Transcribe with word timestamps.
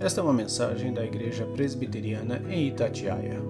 Esta 0.00 0.20
é 0.20 0.24
uma 0.24 0.32
mensagem 0.32 0.92
da 0.92 1.04
Igreja 1.04 1.46
Presbiteriana 1.46 2.38
em 2.52 2.68
Itatiaia. 2.68 3.40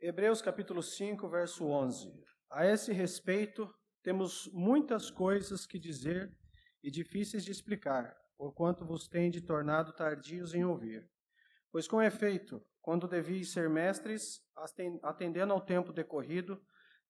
Hebreus 0.00 0.42
capítulo 0.42 0.82
5, 0.82 1.28
verso 1.28 1.64
11. 1.64 2.12
A 2.50 2.66
esse 2.66 2.92
respeito, 2.92 3.72
temos 4.02 4.50
muitas 4.52 5.10
coisas 5.10 5.64
que 5.64 5.78
dizer 5.78 6.36
e 6.82 6.90
difíceis 6.90 7.44
de 7.44 7.52
explicar, 7.52 8.14
porquanto 8.36 8.84
vos 8.84 9.06
tende 9.06 9.40
tornado 9.40 9.92
tardios 9.92 10.54
em 10.54 10.64
ouvir. 10.64 11.08
Pois 11.70 11.86
com 11.86 12.02
efeito, 12.02 12.60
quando 12.82 13.08
devias 13.08 13.52
ser 13.52 13.70
mestres, 13.70 14.42
atendendo 15.02 15.52
ao 15.52 15.60
tempo 15.60 15.92
decorrido, 15.92 16.60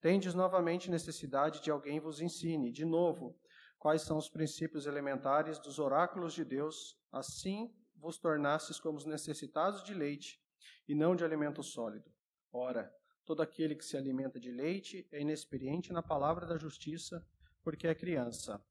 tendes 0.01 0.34
novamente 0.34 0.91
necessidade 0.91 1.62
de 1.62 1.71
alguém 1.71 2.01
vos 2.01 2.21
ensine, 2.21 2.71
de 2.71 2.84
novo, 2.84 3.39
quais 3.79 4.03
são 4.03 4.17
os 4.17 4.29
princípios 4.29 4.87
elementares 4.87 5.59
dos 5.59 5.79
oráculos 5.79 6.33
de 6.33 6.45
Deus, 6.45 6.98
assim 7.12 7.75
vos 7.95 8.19
tornastes 8.19 8.79
como 8.79 8.98
os 8.98 9.07
necessitados 9.07 9.83
de 9.83 9.95
leite 9.95 10.43
e 10.87 10.95
não 10.95 11.17
de 11.17 11.25
alimento 11.25 11.62
sólido. 11.62 12.12
Ora, 12.53 12.95
todo 13.25 13.43
aquele 13.43 13.75
que 13.75 13.84
se 13.84 13.97
alimenta 13.97 14.39
de 14.39 14.51
leite 14.51 15.09
é 15.11 15.20
inexperiente 15.20 15.93
na 15.93 16.03
palavra 16.03 16.47
da 16.47 16.59
justiça, 16.59 17.27
porque 17.62 17.87
é 17.87 17.95
criança. 17.95 18.62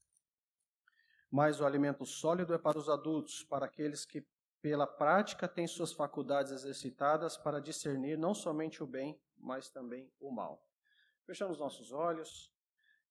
Mas 1.31 1.59
o 1.59 1.65
alimento 1.65 2.05
sólido 2.05 2.53
é 2.53 2.59
para 2.59 2.77
os 2.77 2.89
adultos, 2.89 3.43
para 3.43 3.65
aqueles 3.65 4.05
que 4.05 4.23
pela 4.61 4.87
prática 4.87 5.47
têm 5.47 5.67
suas 5.67 5.91
faculdades 5.91 6.51
exercitadas 6.51 7.35
para 7.35 7.59
discernir 7.59 8.17
não 8.17 8.33
somente 8.33 8.81
o 8.81 8.87
bem, 8.87 9.19
mas 9.35 9.69
também 9.69 10.09
o 10.19 10.31
mal. 10.31 10.65
Fechamos 11.25 11.57
nossos 11.57 11.93
olhos. 11.93 12.53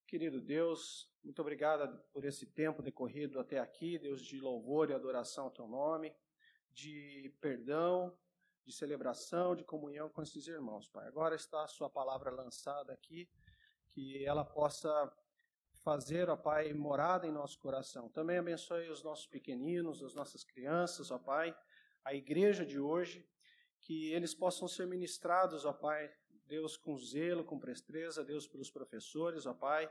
Querido 0.06 0.38
Deus, 0.38 1.10
muito 1.24 1.40
obrigado 1.40 1.98
por 2.12 2.26
esse 2.26 2.44
tempo 2.44 2.82
decorrido 2.82 3.40
até 3.40 3.58
aqui, 3.58 3.98
Deus 3.98 4.20
de 4.20 4.38
louvor 4.38 4.90
e 4.90 4.92
adoração 4.92 5.44
ao 5.44 5.50
teu 5.50 5.66
nome, 5.66 6.14
de 6.70 7.34
perdão, 7.40 8.14
de 8.66 8.72
celebração, 8.72 9.56
de 9.56 9.64
comunhão 9.64 10.10
com 10.10 10.20
esses 10.22 10.46
irmãos, 10.46 10.86
Pai. 10.88 11.08
Agora 11.08 11.34
está 11.34 11.64
a 11.64 11.68
sua 11.68 11.88
palavra 11.88 12.30
lançada 12.30 12.92
aqui, 12.92 13.30
que 13.88 14.22
ela 14.26 14.44
possa 14.44 15.10
fazer, 15.82 16.28
ó 16.28 16.36
Pai, 16.36 16.74
morada 16.74 17.26
em 17.26 17.32
nosso 17.32 17.58
coração. 17.58 18.10
Também 18.10 18.36
abençoe 18.36 18.90
os 18.90 19.02
nossos 19.02 19.26
pequeninos, 19.26 20.02
as 20.02 20.14
nossas 20.14 20.44
crianças, 20.44 21.10
ó 21.10 21.18
Pai, 21.18 21.56
a 22.04 22.14
igreja 22.14 22.66
de 22.66 22.78
hoje, 22.78 23.26
que 23.80 24.12
eles 24.12 24.34
possam 24.34 24.68
ser 24.68 24.86
ministrados, 24.86 25.64
ó 25.64 25.72
Pai, 25.72 26.14
Deus 26.52 26.76
com 26.76 26.98
zelo, 26.98 27.42
com 27.42 27.58
presteza, 27.58 28.22
Deus 28.22 28.46
pelos 28.46 28.70
professores, 28.70 29.46
ó 29.46 29.54
Pai, 29.54 29.90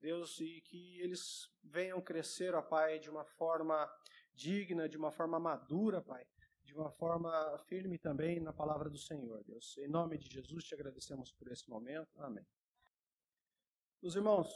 Deus, 0.00 0.40
e 0.40 0.62
que 0.62 0.98
eles 1.02 1.50
venham 1.62 2.00
crescer, 2.00 2.54
ó 2.54 2.62
Pai, 2.62 2.98
de 2.98 3.10
uma 3.10 3.26
forma 3.26 3.76
digna, 4.32 4.88
de 4.88 4.96
uma 4.96 5.10
forma 5.10 5.38
madura, 5.38 6.00
Pai, 6.00 6.26
de 6.64 6.74
uma 6.74 6.90
forma 6.90 7.30
firme 7.66 7.98
também 7.98 8.40
na 8.40 8.54
palavra 8.54 8.88
do 8.88 8.96
Senhor, 8.96 9.44
Deus. 9.44 9.76
Em 9.76 9.88
nome 9.88 10.16
de 10.16 10.28
Jesus 10.30 10.64
te 10.64 10.74
agradecemos 10.74 11.30
por 11.32 11.46
esse 11.52 11.68
momento. 11.68 12.18
Amém. 12.22 12.46
Os 14.00 14.16
irmãos, 14.16 14.48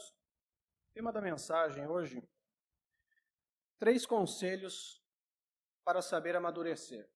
Tema 0.93 1.11
da 1.11 1.19
mensagem 1.19 1.87
hoje: 1.87 2.21
três 3.79 4.05
conselhos 4.05 5.03
para 5.83 6.01
saber 6.01 6.35
amadurecer. 6.35 7.09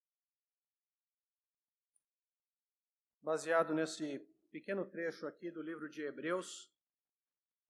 Baseado 3.28 3.74
nesse 3.74 4.20
pequeno 4.54 4.86
trecho 4.86 5.28
aqui 5.28 5.52
do 5.52 5.62
livro 5.62 5.90
de 5.90 6.02
Hebreus, 6.02 6.72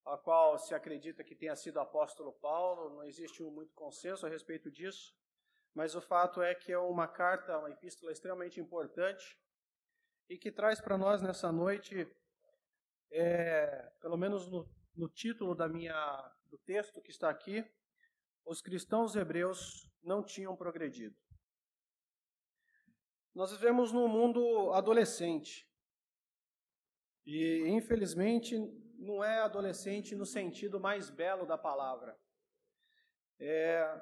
a 0.05 0.15
qual 0.15 0.55
se 0.59 0.75
acredita 0.75 1.23
que 1.23 1.33
tenha 1.35 1.55
sido 1.55 1.79
apóstolo 1.79 2.31
Paulo, 2.33 2.91
não 2.91 3.03
existe 3.03 3.41
muito 3.41 3.73
consenso 3.73 4.27
a 4.27 4.29
respeito 4.29 4.69
disso, 4.69 5.17
mas 5.73 5.95
o 5.95 5.99
fato 5.99 6.43
é 6.43 6.53
que 6.53 6.71
é 6.71 6.77
uma 6.77 7.07
carta, 7.07 7.57
uma 7.57 7.71
epístola 7.71 8.11
extremamente 8.11 8.59
importante 8.59 9.35
e 10.29 10.37
que 10.37 10.51
traz 10.51 10.79
para 10.79 10.95
nós 10.95 11.23
nessa 11.23 11.51
noite, 11.51 12.07
é, 13.09 13.91
pelo 13.99 14.15
menos 14.15 14.47
no 14.51 14.63
no 14.95 15.09
título 15.09 15.55
da 15.55 15.67
minha, 15.67 16.31
do 16.51 16.59
texto 16.59 17.01
que 17.01 17.09
está 17.09 17.31
aqui, 17.31 17.65
os 18.45 18.61
cristãos 18.61 19.15
hebreus 19.15 19.89
não 20.03 20.23
tinham 20.23 20.55
progredido. 20.55 21.17
Nós 23.37 23.51
vivemos 23.51 23.91
num 23.91 24.07
mundo 24.07 24.73
adolescente. 24.73 25.71
E, 27.23 27.67
infelizmente, 27.67 28.57
não 28.97 29.23
é 29.23 29.41
adolescente 29.41 30.15
no 30.15 30.25
sentido 30.25 30.79
mais 30.79 31.11
belo 31.11 31.45
da 31.45 31.55
palavra. 31.55 32.19
É, 33.39 34.01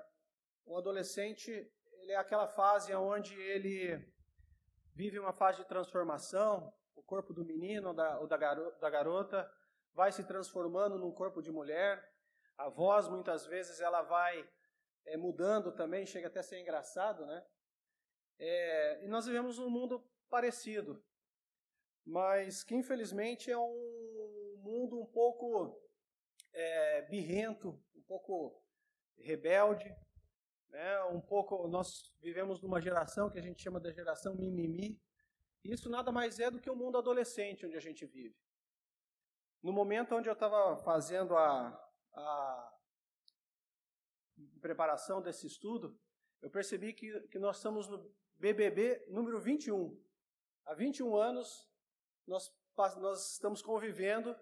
o 0.64 0.78
adolescente 0.78 1.52
ele 1.52 2.14
é 2.14 2.16
aquela 2.16 2.48
fase 2.48 2.96
onde 2.96 3.36
ele 3.38 4.10
vive 4.94 5.20
uma 5.20 5.34
fase 5.34 5.58
de 5.58 5.68
transformação, 5.68 6.74
o 6.96 7.04
corpo 7.04 7.34
do 7.34 7.44
menino 7.44 7.90
ou 7.90 7.94
da, 8.28 8.38
da 8.80 8.90
garota 8.90 9.52
vai 9.94 10.14
se 10.14 10.24
transformando 10.24 10.98
num 10.98 11.12
corpo 11.12 11.42
de 11.42 11.52
mulher, 11.52 12.10
a 12.58 12.70
voz 12.70 13.10
muitas 13.10 13.46
vezes 13.46 13.82
ela 13.82 14.02
vai 14.02 14.50
é, 15.06 15.18
mudando 15.18 15.74
também, 15.74 16.06
chega 16.06 16.28
até 16.28 16.40
a 16.40 16.44
ser 16.44 16.62
engraçado, 16.62 17.26
né? 17.26 17.46
É, 18.38 19.06
e 19.06 19.08
nós 19.08 19.26
vivemos 19.26 19.58
um 19.60 19.70
mundo 19.70 20.04
parecido, 20.30 21.04
mas 22.06 22.64
que 22.64 22.76
infelizmente 22.76 23.50
é 23.50 23.58
um 23.58 24.60
mundo 24.62 25.00
um 25.00 25.06
pouco 25.06 25.82
é, 26.54 27.02
birrento, 27.04 27.82
um 27.96 28.02
pouco 28.02 28.62
rebelde, 29.18 29.96
né? 30.70 31.04
Um 31.06 31.22
pouco 31.22 31.68
nós 31.68 32.14
vivemos 32.22 32.62
numa 32.62 32.82
geração 32.82 33.30
que 33.30 33.40
a 33.40 33.42
gente 33.42 33.62
chama 33.62 33.80
de 33.80 33.94
geração 33.94 34.36
mimimi. 34.36 35.02
Isso 35.64 35.90
nada 35.90 36.12
mais 36.12 36.40
é 36.40 36.52
do 36.52 36.60
que 36.60 36.70
o 36.70 36.76
mundo 36.76 36.98
adolescente 36.98 37.66
onde 37.66 37.78
a 37.78 37.82
gente 37.82 38.06
vive. 38.06 38.36
No 39.64 39.72
momento 39.74 40.14
onde 40.14 40.30
eu 40.30 40.34
estava 40.34 40.78
fazendo 40.84 41.36
a, 41.36 41.70
a 42.14 42.78
preparação 44.62 45.22
desse 45.22 45.48
estudo, 45.48 46.00
eu 46.42 46.50
percebi 46.52 46.94
que, 46.94 47.20
que 47.30 47.40
nós 47.40 47.58
estamos 47.58 47.88
no 47.88 48.14
BBB 48.38 49.06
número 49.08 49.40
21. 49.40 49.98
Há 50.66 50.74
21 50.74 51.16
anos, 51.16 51.70
nós, 52.28 52.54
nós 52.98 53.32
estamos 53.34 53.62
convivendo 53.62 54.36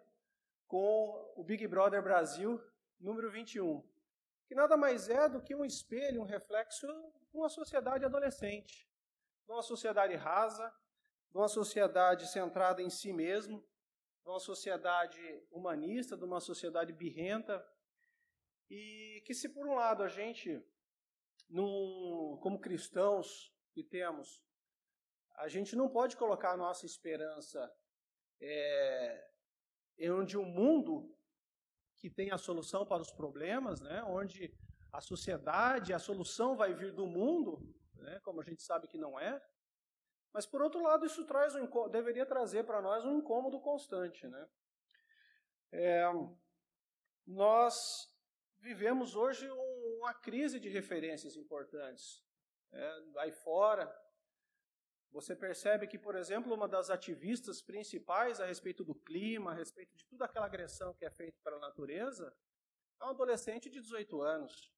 com 0.68 1.34
o 1.36 1.44
Big 1.44 1.68
Brother 1.68 2.02
Brasil 2.02 2.60
número 3.00 3.30
21, 3.30 3.88
que 4.48 4.56
nada 4.56 4.76
mais 4.76 5.10
é 5.10 5.30
do 5.30 5.42
que 5.42 5.54
um 5.54 5.64
espelho, 5.64 6.22
um 6.22 6.26
reflexo 6.26 6.88
de 6.88 7.38
uma 7.38 7.50
sociedade 7.50 8.04
adolescente, 8.04 8.90
de 9.46 9.52
uma 9.52 9.62
sociedade 9.62 10.16
rasa, 10.16 10.74
de 11.30 11.38
uma 11.38 11.48
sociedade 11.48 12.28
centrada 12.28 12.82
em 12.82 12.90
si 12.90 13.14
mesmo, 13.14 13.60
de 14.24 14.30
uma 14.30 14.40
sociedade 14.40 15.20
humanista, 15.52 16.18
de 16.18 16.24
uma 16.24 16.40
sociedade 16.40 16.94
birrenta, 16.94 17.64
e 18.70 19.22
que 19.26 19.36
se 19.36 19.50
por 19.50 19.68
um 19.68 19.76
lado 19.76 20.02
a 20.02 20.08
gente, 20.08 20.66
num, 21.48 22.40
como 22.42 22.60
cristãos 22.60 23.53
que 23.74 23.84
temos, 23.84 24.44
a 25.36 25.48
gente 25.48 25.76
não 25.76 25.90
pode 25.90 26.16
colocar 26.16 26.52
a 26.52 26.58
nossa 26.58 26.86
esperança 26.86 27.72
é, 28.40 29.28
em 29.98 30.12
onde 30.12 30.38
o 30.38 30.46
mundo 30.46 31.14
que 31.98 32.10
tem 32.10 32.32
a 32.32 32.38
solução 32.38 32.86
para 32.86 33.02
os 33.02 33.12
problemas, 33.12 33.82
né, 33.82 34.04
onde 34.04 34.54
a 34.92 35.02
sociedade, 35.02 35.94
a 35.94 36.00
solução 36.00 36.56
vai 36.56 36.74
vir 36.74 36.94
do 36.94 37.08
mundo, 37.08 37.60
né, 37.96 38.20
como 38.20 38.42
a 38.42 38.44
gente 38.44 38.62
sabe 38.62 38.88
que 38.88 38.98
não 38.98 39.20
é, 39.20 39.42
mas 40.34 40.48
por 40.48 40.62
outro 40.64 40.82
lado, 40.82 41.06
isso 41.06 41.26
traz 41.26 41.54
um, 41.56 41.68
deveria 41.90 42.26
trazer 42.26 42.64
para 42.64 42.82
nós 42.82 43.06
um 43.06 43.20
incômodo 43.20 43.62
constante. 43.62 44.28
Né? 44.28 44.50
É, 45.72 46.04
nós 47.26 48.12
vivemos 48.60 49.16
hoje 49.16 49.48
uma 50.00 50.14
crise 50.14 50.60
de 50.60 50.70
referências 50.70 51.38
importantes. 51.38 52.24
É, 52.74 53.04
aí 53.18 53.32
fora, 53.32 53.94
você 55.12 55.36
percebe 55.36 55.88
que, 55.88 55.98
por 55.98 56.16
exemplo, 56.16 56.54
uma 56.54 56.68
das 56.68 56.90
ativistas 56.90 57.62
principais 57.62 58.42
a 58.42 58.46
respeito 58.46 58.84
do 58.84 58.96
clima, 58.96 59.52
a 59.52 59.54
respeito 59.54 59.96
de 59.96 60.06
toda 60.06 60.26
aquela 60.26 60.48
agressão 60.48 60.94
que 60.96 61.06
é 61.06 61.12
feita 61.12 61.38
pela 61.44 61.60
natureza, 61.60 62.36
é 63.00 63.04
uma 63.04 63.12
adolescente 63.12 63.70
de 63.70 63.80
18 63.80 64.22
anos. 64.22 64.74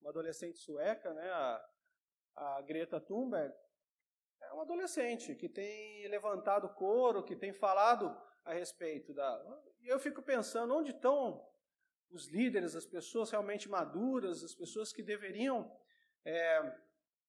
Uma 0.00 0.10
adolescente 0.10 0.58
sueca, 0.58 1.12
né, 1.12 1.30
a, 1.30 1.70
a 2.36 2.62
Greta 2.62 2.98
Thunberg, 2.98 3.54
é 4.40 4.54
um 4.54 4.62
adolescente 4.62 5.34
que 5.34 5.48
tem 5.48 6.08
levantado 6.08 6.68
couro, 6.70 7.22
que 7.22 7.36
tem 7.36 7.52
falado 7.52 8.16
a 8.44 8.54
respeito 8.54 9.12
da. 9.12 9.62
E 9.80 9.88
eu 9.88 9.98
fico 9.98 10.22
pensando 10.22 10.74
onde 10.74 10.92
estão 10.92 11.46
os 12.10 12.28
líderes, 12.28 12.74
as 12.74 12.86
pessoas 12.86 13.30
realmente 13.30 13.68
maduras, 13.68 14.42
as 14.44 14.54
pessoas 14.54 14.92
que 14.92 15.02
deveriam 15.02 15.70
é, 16.24 16.78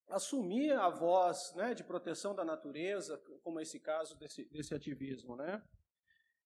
assumir 0.08 0.72
a 0.72 0.90
voz 0.90 1.54
né, 1.56 1.74
de 1.74 1.84
proteção 1.84 2.34
da 2.34 2.46
natureza, 2.46 3.18
como 3.44 3.60
esse 3.60 3.80
caso 3.80 4.18
desse, 4.18 4.46
desse 4.46 4.74
ativismo, 4.74 5.36
né? 5.36 5.62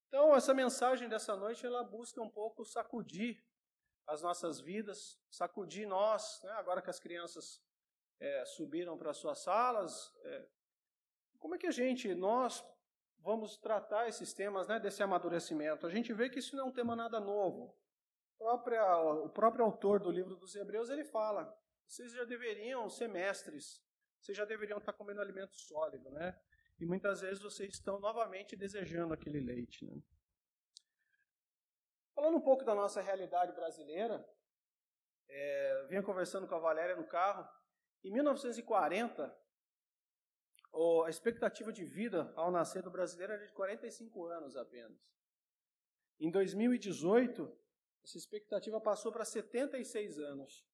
Então, 0.08 0.36
essa 0.36 0.54
mensagem 0.54 1.08
dessa 1.08 1.36
noite, 1.38 1.66
ela 1.66 1.84
busca 1.84 2.22
um 2.22 2.30
pouco 2.30 2.66
sacudir 2.66 3.42
as 4.06 4.22
nossas 4.22 4.60
vidas, 4.60 5.18
sacudir 5.30 5.88
nós, 5.88 6.42
né? 6.44 6.52
agora 6.54 6.82
que 6.82 6.90
as 6.90 7.00
crianças 7.00 7.64
é, 8.20 8.44
subiram 8.46 8.98
para 8.98 9.14
suas 9.14 9.40
salas, 9.40 10.14
é, 10.24 10.48
como 11.40 11.56
é 11.56 11.58
que 11.58 11.68
a 11.68 11.72
gente, 11.72 12.14
nós, 12.14 12.62
vamos 13.20 13.58
tratar 13.58 14.10
esses 14.10 14.34
temas 14.34 14.68
né, 14.68 14.80
desse 14.80 15.02
amadurecimento? 15.02 15.88
A 15.88 15.90
gente 15.90 16.14
vê 16.14 16.30
que 16.30 16.40
isso 16.40 16.58
não 16.58 16.66
é 16.66 16.68
um 16.68 16.74
tema 16.74 16.94
nada 16.94 17.20
novo. 17.20 17.74
O 18.38 18.44
próprio, 18.44 19.26
o 19.26 19.30
próprio 19.30 19.64
autor 19.64 20.02
do 20.02 20.12
livro 20.12 20.36
dos 20.36 20.56
Hebreus, 20.56 20.90
ele 20.90 21.06
fala, 21.06 21.58
vocês 21.92 22.14
já 22.14 22.24
deveriam 22.24 22.90
ser 22.90 23.10
mestres, 23.10 23.84
vocês 24.18 24.38
já 24.38 24.46
deveriam 24.46 24.78
estar 24.78 24.94
comendo 24.94 25.20
alimento 25.20 25.54
sólido, 25.58 26.10
né? 26.12 26.42
E 26.80 26.86
muitas 26.86 27.20
vezes 27.20 27.44
vocês 27.44 27.74
estão 27.74 28.00
novamente 28.00 28.56
desejando 28.56 29.14
aquele 29.14 29.42
leite, 29.42 29.86
né? 29.86 30.02
Falando 32.16 32.38
um 32.38 32.42
pouco 32.42 32.64
da 32.64 32.74
nossa 32.74 33.02
realidade 33.02 33.52
brasileira, 33.52 34.26
é, 35.28 35.88
vinha 35.90 36.02
conversando 36.02 36.48
com 36.48 36.56
a 36.56 36.60
Valéria 36.60 36.96
no 36.96 37.06
carro. 37.06 37.46
Em 38.06 38.12
1940, 38.14 39.38
a 41.06 41.10
expectativa 41.10 41.74
de 41.74 41.84
vida 41.84 42.32
ao 42.38 42.52
nascer 42.52 42.82
do 42.82 42.90
brasileiro 42.90 43.34
era 43.34 43.46
de 43.46 43.52
45 43.52 44.28
anos 44.28 44.56
apenas. 44.56 44.98
Em 46.22 46.32
2018, 46.32 47.54
essa 48.02 48.18
expectativa 48.18 48.80
passou 48.80 49.12
para 49.12 49.26
76 49.26 50.20
anos. 50.20 50.71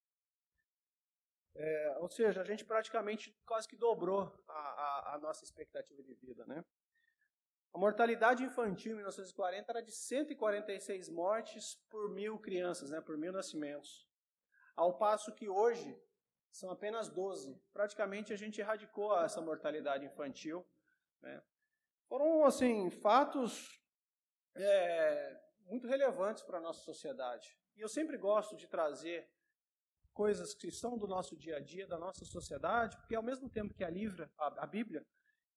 É, 1.60 1.98
ou 2.00 2.08
seja, 2.08 2.42
a 2.42 2.44
gente 2.44 2.64
praticamente 2.64 3.36
quase 3.44 3.68
que 3.68 3.76
dobrou 3.76 4.32
a, 4.48 4.54
a, 4.54 5.16
a 5.16 5.20
nossa 5.20 5.44
expectativa 5.44 6.04
de 6.04 6.14
vida, 6.14 6.46
né? 6.46 6.64
A 7.74 7.80
mortalidade 7.80 8.44
infantil 8.44 8.94
em 8.94 8.96
1940 8.96 9.72
era 9.72 9.82
de 9.82 9.92
146 9.92 11.10
mortes 11.10 11.76
por 11.90 12.10
mil 12.10 12.40
crianças, 12.40 12.92
né, 12.92 13.02
por 13.02 13.18
mil 13.18 13.32
nascimentos. 13.32 14.08
Ao 14.76 14.98
passo 14.98 15.34
que 15.34 15.50
hoje 15.50 16.00
são 16.52 16.70
apenas 16.70 17.10
12. 17.10 17.60
Praticamente 17.74 18.32
a 18.32 18.36
gente 18.36 18.62
erradicou 18.62 19.20
essa 19.20 19.42
mortalidade 19.42 20.06
infantil. 20.06 20.66
Né. 21.22 21.42
Foram, 22.08 22.46
assim, 22.46 22.90
fatos 22.90 23.82
é, 24.56 25.40
muito 25.62 25.88
relevantes 25.88 26.44
para 26.44 26.58
a 26.58 26.62
nossa 26.62 26.82
sociedade. 26.82 27.60
E 27.76 27.82
eu 27.82 27.90
sempre 27.90 28.18
gosto 28.18 28.56
de 28.56 28.68
trazer 28.68 29.30
coisas 30.18 30.56
que 30.56 30.72
são 30.72 30.98
do 30.98 31.08
nosso 31.08 31.38
dia 31.38 31.58
a 31.58 31.60
dia, 31.60 31.86
da 31.86 32.00
nossa 32.00 32.26
sociedade, 32.26 32.98
porque 32.98 33.14
ao 33.14 33.22
mesmo 33.22 33.48
tempo 33.48 33.76
que 33.76 33.84
a, 33.84 33.90
livra, 33.90 34.28
a, 34.36 34.64
a 34.64 34.66
Bíblia 34.66 35.06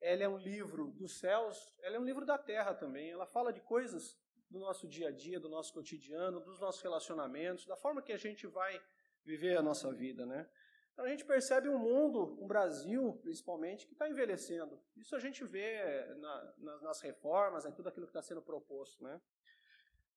ela 0.02 0.22
é 0.22 0.28
um 0.28 0.36
livro 0.36 0.92
dos 0.92 1.18
céus, 1.18 1.74
ela 1.82 1.96
é 1.96 1.98
um 1.98 2.04
livro 2.04 2.26
da 2.26 2.36
terra 2.36 2.74
também. 2.74 3.10
Ela 3.10 3.26
fala 3.26 3.54
de 3.54 3.62
coisas 3.62 4.18
do 4.50 4.58
nosso 4.58 4.86
dia 4.86 5.08
a 5.08 5.10
dia, 5.10 5.40
do 5.40 5.48
nosso 5.48 5.72
cotidiano, 5.72 6.40
dos 6.40 6.60
nossos 6.60 6.82
relacionamentos, 6.82 7.64
da 7.64 7.76
forma 7.76 8.02
que 8.02 8.12
a 8.12 8.18
gente 8.18 8.46
vai 8.46 8.78
viver 9.24 9.56
a 9.56 9.62
nossa 9.62 9.90
vida, 9.92 10.26
né? 10.26 10.46
Então 10.92 11.06
a 11.06 11.08
gente 11.08 11.24
percebe 11.24 11.68
um 11.70 11.78
mundo, 11.78 12.36
um 12.42 12.46
Brasil 12.46 13.18
principalmente, 13.22 13.86
que 13.86 13.94
está 13.94 14.08
envelhecendo. 14.10 14.78
Isso 14.94 15.16
a 15.16 15.18
gente 15.18 15.42
vê 15.42 16.04
na, 16.16 16.54
nas, 16.58 16.82
nas 16.82 17.00
reformas, 17.00 17.64
em 17.64 17.72
tudo 17.72 17.88
aquilo 17.88 18.06
que 18.06 18.10
está 18.10 18.22
sendo 18.22 18.42
proposto, 18.42 19.02
né? 19.02 19.20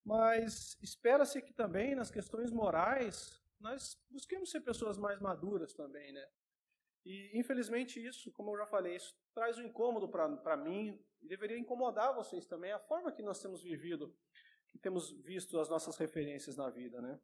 Mas 0.03 0.77
espera-se 0.81 1.41
que 1.41 1.53
também 1.53 1.95
nas 1.95 2.11
questões 2.11 2.51
morais 2.51 3.42
nós 3.63 3.97
busquemos 4.11 4.51
ser 4.51 4.59
pessoas 4.59 4.97
mais 4.97 5.19
maduras 5.21 5.73
também, 5.73 6.11
né? 6.11 6.27
E, 7.05 7.31
infelizmente, 7.39 8.05
isso, 8.05 8.31
como 8.33 8.51
eu 8.51 8.57
já 8.57 8.65
falei, 8.65 8.97
isso 8.97 9.15
traz 9.33 9.57
um 9.57 9.63
incômodo 9.63 10.07
para 10.09 10.57
mim 10.57 11.01
e 11.21 11.27
deveria 11.27 11.57
incomodar 11.57 12.13
vocês 12.13 12.45
também, 12.45 12.71
a 12.71 12.79
forma 12.79 13.11
que 13.11 13.23
nós 13.23 13.41
temos 13.41 13.63
vivido, 13.63 14.15
que 14.69 14.77
temos 14.77 15.11
visto 15.21 15.59
as 15.59 15.69
nossas 15.69 15.97
referências 15.97 16.57
na 16.57 16.69
vida. 16.69 17.01
Né? 17.01 17.19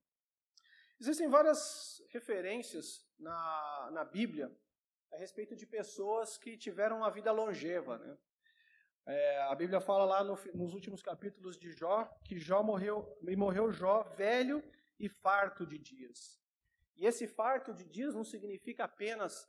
Existem 0.99 1.29
várias 1.29 2.01
referências 2.09 3.05
na, 3.17 3.89
na 3.91 4.05
Bíblia 4.05 4.49
a 5.11 5.17
respeito 5.17 5.55
de 5.55 5.65
pessoas 5.65 6.37
que 6.37 6.57
tiveram 6.57 6.97
uma 6.97 7.11
vida 7.11 7.31
longeva. 7.31 7.97
Né? 7.97 8.17
É, 9.07 9.41
a 9.43 9.55
Bíblia 9.55 9.81
fala 9.81 10.05
lá 10.05 10.23
no, 10.23 10.37
nos 10.53 10.73
últimos 10.73 11.01
capítulos 11.01 11.57
de 11.57 11.71
Jó 11.71 12.05
que 12.23 12.37
Jó 12.37 12.63
morreu, 12.63 13.17
e 13.27 13.35
morreu 13.35 13.71
Jó 13.71 14.03
velho 14.15 14.63
e 14.99 15.07
farto 15.07 15.65
de 15.65 15.77
dias. 15.77 16.39
E 16.95 17.05
esse 17.05 17.27
farto 17.27 17.73
de 17.73 17.85
dias 17.85 18.13
não 18.13 18.23
significa 18.23 18.83
apenas 18.83 19.47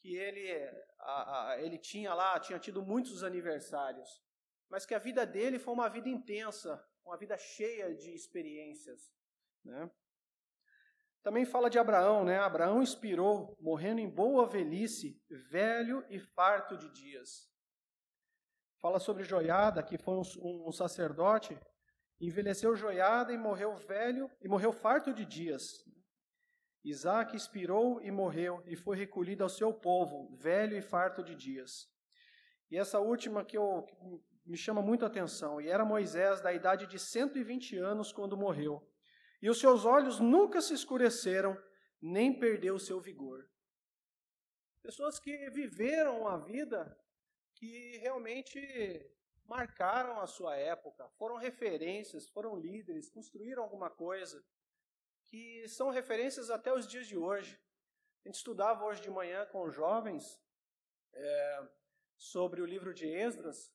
que 0.00 0.14
ele, 0.14 0.52
a, 0.98 1.50
a, 1.50 1.62
ele 1.62 1.78
tinha 1.78 2.12
lá, 2.14 2.38
tinha 2.38 2.58
tido 2.58 2.82
muitos 2.82 3.22
aniversários, 3.22 4.22
mas 4.68 4.84
que 4.84 4.94
a 4.94 4.98
vida 4.98 5.26
dele 5.26 5.58
foi 5.58 5.72
uma 5.74 5.88
vida 5.88 6.08
intensa, 6.08 6.82
uma 7.04 7.16
vida 7.16 7.36
cheia 7.36 7.94
de 7.94 8.14
experiências. 8.14 9.12
Né? 9.64 9.90
Também 11.22 11.44
fala 11.44 11.68
de 11.68 11.78
Abraão, 11.78 12.24
né? 12.24 12.38
Abraão 12.38 12.82
inspirou, 12.82 13.56
morrendo 13.60 14.00
em 14.00 14.08
boa 14.08 14.46
velhice, 14.46 15.22
velho 15.50 16.04
e 16.08 16.18
farto 16.18 16.78
de 16.78 16.88
dias. 16.90 17.50
Fala 18.78 18.98
sobre 18.98 19.22
Joiada, 19.22 19.82
que 19.82 19.98
foi 19.98 20.14
um, 20.14 20.68
um 20.68 20.72
sacerdote, 20.72 21.58
envelheceu 22.20 22.76
Joiada 22.76 23.32
e 23.32 23.38
morreu 23.38 23.74
velho 23.76 24.30
e 24.42 24.48
morreu 24.48 24.72
farto 24.72 25.12
de 25.12 25.24
dias. 25.24 25.84
Isaac 26.84 27.36
expirou 27.36 28.00
e 28.00 28.10
morreu, 28.10 28.62
e 28.66 28.74
foi 28.74 28.96
recolhido 28.96 29.42
ao 29.42 29.50
seu 29.50 29.72
povo, 29.72 30.34
velho 30.36 30.76
e 30.76 30.82
farto 30.82 31.22
de 31.22 31.34
dias. 31.34 31.86
E 32.70 32.78
essa 32.78 32.98
última 32.98 33.44
que, 33.44 33.56
eu, 33.56 33.82
que 33.82 33.94
me 34.46 34.56
chama 34.56 34.80
muito 34.80 35.04
a 35.04 35.08
atenção, 35.08 35.60
e 35.60 35.68
era 35.68 35.84
Moisés, 35.84 36.40
da 36.40 36.52
idade 36.52 36.86
de 36.86 36.98
120 36.98 37.76
anos, 37.76 38.12
quando 38.12 38.36
morreu. 38.36 38.86
E 39.42 39.50
os 39.50 39.58
seus 39.58 39.84
olhos 39.84 40.20
nunca 40.20 40.60
se 40.62 40.72
escureceram, 40.72 41.56
nem 42.00 42.38
perdeu 42.38 42.76
o 42.76 42.80
seu 42.80 43.00
vigor. 43.00 43.46
Pessoas 44.82 45.18
que 45.18 45.50
viveram 45.50 46.26
a 46.26 46.38
vida 46.38 46.96
que 47.54 47.98
realmente 47.98 48.58
marcaram 49.50 50.20
a 50.20 50.28
sua 50.28 50.56
época, 50.56 51.08
foram 51.18 51.36
referências, 51.36 52.28
foram 52.28 52.54
líderes, 52.56 53.10
construíram 53.10 53.64
alguma 53.64 53.90
coisa 53.90 54.44
que 55.24 55.66
são 55.66 55.90
referências 55.90 56.50
até 56.50 56.72
os 56.72 56.86
dias 56.86 57.08
de 57.08 57.16
hoje. 57.16 57.60
A 58.24 58.28
gente 58.28 58.36
estudava 58.36 58.84
hoje 58.84 59.02
de 59.02 59.10
manhã 59.10 59.44
com 59.46 59.68
jovens 59.68 60.40
é, 61.12 61.68
sobre 62.16 62.62
o 62.62 62.64
livro 62.64 62.94
de 62.94 63.08
Esdras. 63.08 63.74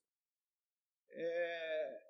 É, 1.09 2.03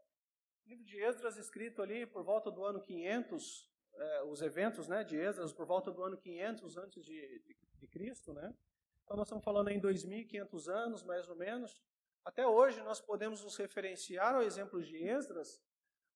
livro 0.68 0.86
de 0.86 1.02
Esdras 1.02 1.36
escrito 1.36 1.82
ali 1.82 2.06
por 2.06 2.24
volta 2.24 2.52
do 2.52 2.64
ano 2.64 2.80
500, 2.80 3.68
é, 3.96 4.24
os 4.26 4.44
eventos 4.44 4.88
né, 4.88 5.04
de 5.04 5.18
Esdras 5.18 5.52
por 5.52 5.66
volta 5.66 5.92
do 5.92 6.04
ano 6.04 6.20
500 6.20 6.78
antes 6.78 7.04
de, 7.04 7.40
de, 7.40 7.58
de 7.80 7.88
Cristo, 7.88 8.32
né? 8.32 8.56
Então 9.04 9.18
nós 9.18 9.26
estamos 9.26 9.44
falando 9.44 9.70
em 9.70 9.82
2.500 9.82 10.68
anos, 10.72 11.04
mais 11.04 11.28
ou 11.28 11.36
menos. 11.36 11.84
Até 12.26 12.46
hoje 12.48 12.82
nós 12.82 13.00
podemos 13.00 13.44
nos 13.44 13.56
referenciar 13.56 14.34
ao 14.34 14.42
exemplo 14.42 14.82
de 14.82 14.98
Esdras 15.08 15.64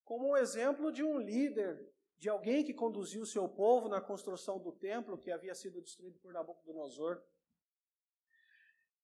como 0.04 0.30
um 0.30 0.36
exemplo 0.36 0.90
de 0.90 1.04
um 1.04 1.20
líder 1.20 1.88
de 2.18 2.28
alguém 2.28 2.64
que 2.64 2.74
conduziu 2.74 3.22
o 3.22 3.26
seu 3.26 3.48
povo 3.48 3.88
na 3.88 4.00
construção 4.00 4.58
do 4.58 4.72
templo 4.72 5.16
que 5.16 5.30
havia 5.30 5.54
sido 5.54 5.80
destruído 5.80 6.18
por 6.18 6.32
Nabucodonosor. 6.32 7.22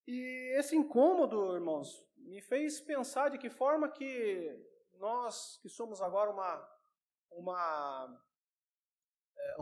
E 0.05 0.53
esse 0.59 0.75
incômodo, 0.75 1.55
irmãos, 1.55 2.05
me 2.17 2.41
fez 2.41 2.81
pensar 2.81 3.29
de 3.29 3.37
que 3.37 3.49
forma 3.49 3.89
que 3.89 4.53
nós, 4.95 5.57
que 5.61 5.69
somos 5.69 6.01
agora 6.01 6.29
uma, 6.29 6.77
uma, 7.31 8.23
é, 9.37 9.55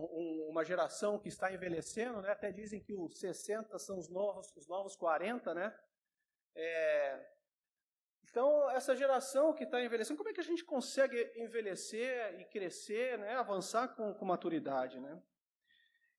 uma 0.50 0.66
geração 0.66 1.20
que 1.20 1.30
está 1.30 1.54
envelhecendo, 1.54 2.22
né? 2.22 2.32
até 2.32 2.52
dizem 2.52 2.82
que 2.82 2.96
os 2.96 3.20
60 3.20 3.78
são 3.78 4.00
os 4.00 4.10
novos, 4.10 4.52
os 4.56 4.68
novos 4.68 4.96
40, 4.96 5.54
né? 5.54 5.80
É, 6.56 7.35
então, 8.36 8.70
essa 8.72 8.94
geração 8.94 9.54
que 9.54 9.64
está 9.64 9.82
envelhecendo, 9.82 10.18
como 10.18 10.30
é 10.30 10.34
que 10.34 10.42
a 10.42 10.44
gente 10.44 10.62
consegue 10.62 11.32
envelhecer 11.38 12.38
e 12.38 12.44
crescer, 12.44 13.18
né, 13.18 13.34
avançar 13.38 13.96
com, 13.96 14.14
com 14.14 14.26
maturidade, 14.26 15.00
né? 15.00 15.24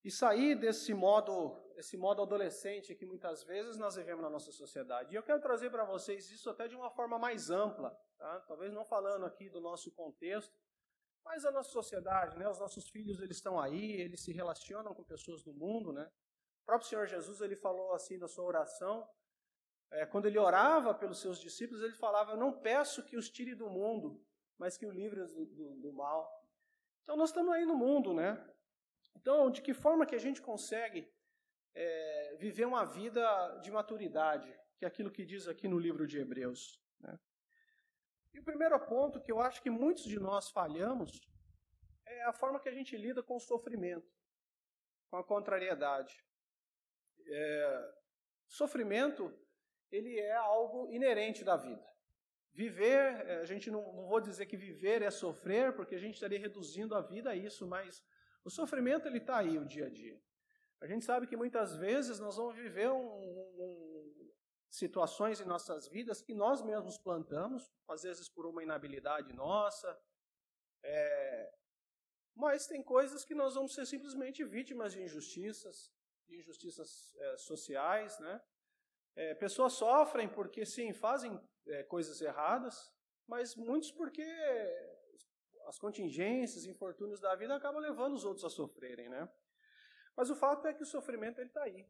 E 0.02 0.10
sair 0.10 0.54
desse 0.54 0.94
modo, 0.94 1.62
esse 1.76 1.94
modo 1.94 2.22
adolescente 2.22 2.94
que 2.94 3.04
muitas 3.04 3.42
vezes 3.44 3.76
nós 3.76 3.96
vivemos 3.96 4.22
na 4.22 4.30
nossa 4.30 4.50
sociedade. 4.50 5.12
E 5.12 5.14
eu 5.14 5.22
quero 5.22 5.42
trazer 5.42 5.68
para 5.68 5.84
vocês 5.84 6.30
isso 6.30 6.48
até 6.48 6.66
de 6.66 6.74
uma 6.74 6.88
forma 6.88 7.18
mais 7.18 7.50
ampla, 7.50 7.90
tá? 8.16 8.40
talvez 8.48 8.72
não 8.72 8.86
falando 8.86 9.26
aqui 9.26 9.50
do 9.50 9.60
nosso 9.60 9.92
contexto, 9.92 10.58
mas 11.22 11.44
a 11.44 11.50
nossa 11.50 11.68
sociedade, 11.68 12.38
né? 12.38 12.48
Os 12.48 12.58
nossos 12.58 12.88
filhos 12.88 13.20
eles 13.20 13.36
estão 13.36 13.60
aí, 13.60 14.00
eles 14.00 14.24
se 14.24 14.32
relacionam 14.32 14.94
com 14.94 15.04
pessoas 15.04 15.42
do 15.44 15.52
mundo, 15.52 15.92
né? 15.92 16.10
O 16.62 16.64
próprio 16.64 16.88
Senhor 16.88 17.06
Jesus 17.06 17.42
ele 17.42 17.56
falou 17.56 17.92
assim 17.92 18.16
na 18.16 18.26
sua 18.26 18.46
oração 18.46 19.06
é, 19.90 20.06
quando 20.06 20.26
ele 20.26 20.38
orava 20.38 20.94
pelos 20.94 21.20
seus 21.20 21.40
discípulos, 21.40 21.82
ele 21.82 21.94
falava: 21.94 22.32
Eu 22.32 22.36
não 22.36 22.52
peço 22.52 23.04
que 23.04 23.16
os 23.16 23.30
tire 23.30 23.54
do 23.54 23.70
mundo, 23.70 24.24
mas 24.58 24.76
que 24.76 24.86
o 24.86 24.90
livre 24.90 25.24
do, 25.26 25.46
do, 25.46 25.76
do 25.76 25.92
mal. 25.92 26.28
Então, 27.02 27.16
nós 27.16 27.30
estamos 27.30 27.52
aí 27.52 27.64
no 27.64 27.76
mundo, 27.76 28.12
né? 28.12 28.44
Então, 29.14 29.50
de 29.50 29.62
que 29.62 29.72
forma 29.72 30.06
que 30.06 30.14
a 30.14 30.18
gente 30.18 30.42
consegue 30.42 31.08
é, 31.74 32.36
viver 32.38 32.66
uma 32.66 32.84
vida 32.84 33.58
de 33.62 33.70
maturidade, 33.70 34.52
que 34.78 34.84
é 34.84 34.88
aquilo 34.88 35.10
que 35.10 35.24
diz 35.24 35.46
aqui 35.46 35.68
no 35.68 35.78
livro 35.78 36.06
de 36.06 36.18
Hebreus. 36.18 36.80
Né? 37.00 37.18
E 38.32 38.40
o 38.40 38.44
primeiro 38.44 38.78
ponto 38.86 39.20
que 39.20 39.30
eu 39.30 39.40
acho 39.40 39.62
que 39.62 39.70
muitos 39.70 40.04
de 40.04 40.18
nós 40.18 40.50
falhamos 40.50 41.20
é 42.06 42.24
a 42.24 42.32
forma 42.32 42.60
que 42.60 42.68
a 42.68 42.74
gente 42.74 42.96
lida 42.96 43.22
com 43.22 43.36
o 43.36 43.40
sofrimento, 43.40 44.10
com 45.10 45.16
a 45.16 45.24
contrariedade. 45.24 46.24
É, 47.28 47.94
sofrimento, 48.48 49.32
ele 49.90 50.18
é 50.18 50.36
algo 50.36 50.90
inerente 50.90 51.44
da 51.44 51.56
vida. 51.56 51.86
Viver, 52.52 53.26
é, 53.26 53.40
a 53.40 53.44
gente 53.44 53.70
não, 53.70 53.92
não 53.92 54.06
vou 54.06 54.20
dizer 54.20 54.46
que 54.46 54.56
viver 54.56 55.02
é 55.02 55.10
sofrer, 55.10 55.74
porque 55.74 55.94
a 55.94 55.98
gente 55.98 56.14
estaria 56.14 56.38
reduzindo 56.38 56.94
a 56.94 57.02
vida 57.02 57.30
a 57.30 57.36
isso, 57.36 57.66
mas 57.66 58.02
o 58.44 58.50
sofrimento 58.50 59.06
ele 59.06 59.18
está 59.18 59.38
aí 59.38 59.58
o 59.58 59.66
dia 59.66 59.86
a 59.86 59.90
dia. 59.90 60.20
A 60.80 60.86
gente 60.86 61.04
sabe 61.04 61.26
que 61.26 61.36
muitas 61.36 61.76
vezes 61.76 62.18
nós 62.18 62.36
vamos 62.36 62.54
viver 62.54 62.90
um, 62.90 63.06
um, 63.06 64.32
situações 64.70 65.40
em 65.40 65.44
nossas 65.44 65.88
vidas 65.88 66.22
que 66.22 66.34
nós 66.34 66.62
mesmos 66.62 66.98
plantamos, 66.98 67.72
às 67.88 68.02
vezes 68.02 68.28
por 68.28 68.46
uma 68.46 68.62
inabilidade 68.62 69.32
nossa, 69.32 69.98
é, 70.82 71.52
mas 72.34 72.66
tem 72.66 72.82
coisas 72.82 73.24
que 73.24 73.34
nós 73.34 73.54
vamos 73.54 73.74
ser 73.74 73.86
simplesmente 73.86 74.44
vítimas 74.44 74.92
de 74.92 75.02
injustiças, 75.02 75.90
de 76.28 76.36
injustiças 76.36 77.14
é, 77.16 77.36
sociais, 77.38 78.18
né? 78.20 78.40
É, 79.16 79.34
pessoas 79.34 79.72
sofrem 79.72 80.28
porque, 80.28 80.66
sim, 80.66 80.92
fazem 80.92 81.40
é, 81.66 81.82
coisas 81.84 82.20
erradas, 82.20 82.92
mas 83.26 83.56
muitos 83.56 83.90
porque 83.90 84.22
as 85.66 85.78
contingências, 85.78 86.66
infortúnios 86.66 87.20
da 87.20 87.34
vida 87.34 87.56
acabam 87.56 87.80
levando 87.80 88.14
os 88.14 88.24
outros 88.24 88.44
a 88.44 88.50
sofrerem, 88.50 89.08
né? 89.08 89.28
Mas 90.16 90.30
o 90.30 90.36
fato 90.36 90.66
é 90.66 90.74
que 90.74 90.82
o 90.82 90.86
sofrimento 90.86 91.40
está 91.40 91.62
aí. 91.62 91.86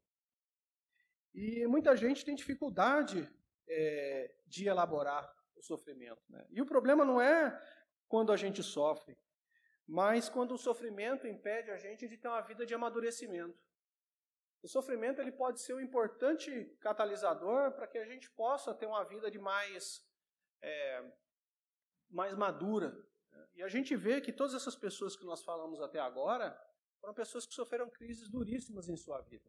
E 1.34 1.66
muita 1.66 1.94
gente 1.96 2.24
tem 2.24 2.34
dificuldade 2.34 3.28
é, 3.68 4.34
de 4.46 4.66
elaborar 4.66 5.30
o 5.54 5.62
sofrimento. 5.62 6.22
Né? 6.28 6.46
E 6.50 6.62
o 6.62 6.66
problema 6.66 7.04
não 7.04 7.20
é 7.20 7.60
quando 8.08 8.32
a 8.32 8.36
gente 8.36 8.62
sofre, 8.62 9.16
mas 9.86 10.28
quando 10.28 10.52
o 10.52 10.58
sofrimento 10.58 11.26
impede 11.26 11.70
a 11.70 11.76
gente 11.76 12.08
de 12.08 12.16
ter 12.16 12.28
uma 12.28 12.40
vida 12.40 12.64
de 12.64 12.74
amadurecimento. 12.74 13.65
O 14.62 14.68
sofrimento 14.68 15.20
ele 15.20 15.32
pode 15.32 15.60
ser 15.60 15.74
um 15.74 15.80
importante 15.80 16.50
catalisador 16.80 17.72
para 17.72 17.86
que 17.86 17.98
a 17.98 18.04
gente 18.04 18.30
possa 18.30 18.74
ter 18.74 18.86
uma 18.86 19.04
vida 19.04 19.30
de 19.30 19.38
mais, 19.38 20.04
é, 20.60 21.12
mais 22.08 22.34
madura. 22.34 22.96
E 23.54 23.62
a 23.62 23.68
gente 23.68 23.94
vê 23.96 24.20
que 24.20 24.32
todas 24.32 24.54
essas 24.54 24.76
pessoas 24.76 25.16
que 25.16 25.24
nós 25.24 25.42
falamos 25.42 25.80
até 25.80 26.00
agora 26.00 26.58
foram 27.00 27.14
pessoas 27.14 27.46
que 27.46 27.54
sofreram 27.54 27.88
crises 27.88 28.28
duríssimas 28.28 28.88
em 28.88 28.96
sua 28.96 29.20
vida. 29.20 29.48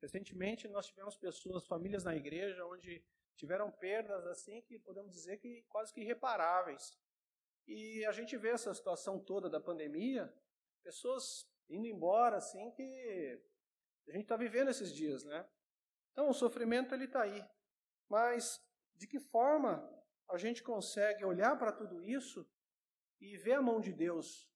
Recentemente 0.00 0.68
nós 0.68 0.86
tivemos 0.86 1.16
pessoas, 1.16 1.66
famílias 1.66 2.04
na 2.04 2.14
igreja, 2.14 2.64
onde 2.66 3.04
tiveram 3.34 3.70
perdas 3.70 4.26
assim 4.26 4.62
que 4.62 4.78
podemos 4.78 5.12
dizer 5.12 5.38
que 5.38 5.62
quase 5.68 5.92
que 5.92 6.00
irreparáveis. 6.00 6.98
E 7.66 8.04
a 8.04 8.12
gente 8.12 8.36
vê 8.36 8.50
essa 8.50 8.72
situação 8.72 9.18
toda 9.18 9.50
da 9.50 9.60
pandemia, 9.60 10.32
pessoas 10.82 11.50
indo 11.68 11.86
embora 11.86 12.36
assim 12.36 12.70
que 12.72 13.42
a 14.08 14.12
gente 14.12 14.22
está 14.22 14.36
vivendo 14.36 14.68
esses 14.68 14.92
dias, 14.92 15.24
né? 15.24 15.46
Então 16.12 16.28
o 16.28 16.34
sofrimento 16.34 16.94
ele 16.94 17.04
está 17.04 17.22
aí, 17.22 17.44
mas 18.08 18.60
de 18.94 19.06
que 19.06 19.18
forma 19.18 19.86
a 20.28 20.36
gente 20.36 20.62
consegue 20.62 21.24
olhar 21.24 21.58
para 21.58 21.72
tudo 21.72 22.02
isso 22.02 22.48
e 23.20 23.36
ver 23.36 23.54
a 23.54 23.62
mão 23.62 23.80
de 23.80 23.92
Deus, 23.92 24.50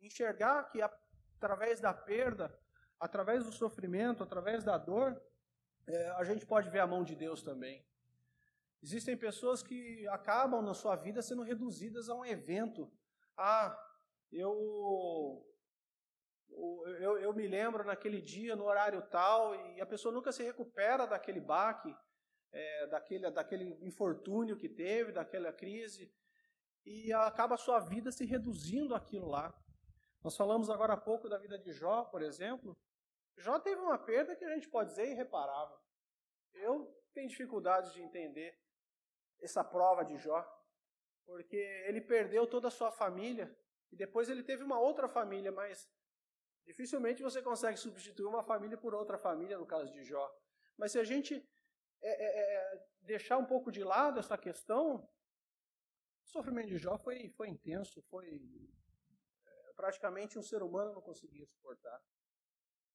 enxergar 0.00 0.64
que 0.70 0.80
através 0.82 1.80
da 1.80 1.92
perda, 1.92 2.56
através 2.98 3.44
do 3.44 3.52
sofrimento, 3.52 4.22
através 4.22 4.62
da 4.62 4.76
dor, 4.78 5.20
é, 5.86 6.10
a 6.10 6.24
gente 6.24 6.46
pode 6.46 6.68
ver 6.70 6.80
a 6.80 6.86
mão 6.86 7.02
de 7.02 7.16
Deus 7.16 7.42
também. 7.42 7.84
Existem 8.82 9.16
pessoas 9.16 9.62
que 9.62 10.06
acabam 10.08 10.62
na 10.62 10.72
sua 10.72 10.96
vida 10.96 11.20
sendo 11.20 11.42
reduzidas 11.42 12.08
a 12.08 12.14
um 12.14 12.24
evento. 12.24 12.90
Ah, 13.36 13.76
eu 14.32 15.46
eu, 16.52 17.18
eu, 17.18 17.32
me 17.32 17.46
lembro 17.46 17.84
naquele 17.84 18.20
dia, 18.20 18.56
no 18.56 18.64
horário 18.64 19.02
tal, 19.08 19.54
e 19.54 19.80
a 19.80 19.86
pessoa 19.86 20.12
nunca 20.12 20.32
se 20.32 20.42
recupera 20.42 21.06
daquele 21.06 21.40
baque, 21.40 21.94
é, 22.52 22.86
daquele, 22.88 23.30
daquele 23.30 23.86
infortúnio 23.86 24.56
que 24.56 24.68
teve, 24.68 25.12
daquela 25.12 25.52
crise, 25.52 26.12
e 26.84 27.12
acaba 27.12 27.54
a 27.54 27.58
sua 27.58 27.80
vida 27.80 28.10
se 28.10 28.24
reduzindo 28.24 28.94
aquilo 28.94 29.28
lá. 29.28 29.54
Nós 30.22 30.36
falamos 30.36 30.68
agora 30.68 30.94
há 30.94 30.96
pouco 30.96 31.28
da 31.28 31.38
vida 31.38 31.58
de 31.58 31.72
Jó, 31.72 32.04
por 32.04 32.22
exemplo. 32.22 32.76
Jó 33.36 33.58
teve 33.58 33.80
uma 33.80 33.98
perda 33.98 34.36
que 34.36 34.44
a 34.44 34.54
gente 34.54 34.68
pode 34.68 34.90
dizer 34.90 35.10
irreparável. 35.10 35.78
Eu 36.52 36.94
tenho 37.14 37.28
dificuldade 37.28 37.92
de 37.92 38.02
entender 38.02 38.58
essa 39.40 39.64
prova 39.64 40.04
de 40.04 40.18
Jó, 40.18 40.44
porque 41.24 41.56
ele 41.86 42.00
perdeu 42.00 42.46
toda 42.46 42.68
a 42.68 42.70
sua 42.70 42.90
família 42.90 43.56
e 43.90 43.96
depois 43.96 44.28
ele 44.28 44.42
teve 44.42 44.62
uma 44.62 44.78
outra 44.78 45.08
família, 45.08 45.50
mas 45.50 45.88
dificilmente 46.70 47.22
você 47.22 47.42
consegue 47.42 47.76
substituir 47.76 48.26
uma 48.26 48.44
família 48.44 48.78
por 48.78 48.94
outra 48.94 49.18
família, 49.18 49.58
no 49.58 49.66
caso 49.66 49.92
de 49.92 50.04
Jó. 50.04 50.26
Mas 50.78 50.92
se 50.92 50.98
a 51.00 51.04
gente 51.04 51.34
é, 52.00 52.10
é, 52.10 52.54
é, 52.54 52.86
deixar 53.00 53.38
um 53.38 53.44
pouco 53.44 53.72
de 53.72 53.82
lado 53.82 54.20
essa 54.20 54.38
questão, 54.38 55.08
o 56.24 56.28
sofrimento 56.28 56.68
de 56.68 56.78
Jó 56.78 56.96
foi, 56.96 57.28
foi 57.30 57.48
intenso, 57.48 58.00
foi 58.02 58.28
é, 59.46 59.72
praticamente 59.74 60.38
um 60.38 60.42
ser 60.42 60.62
humano 60.62 60.94
não 60.94 61.02
conseguia 61.02 61.44
suportar. 61.46 62.00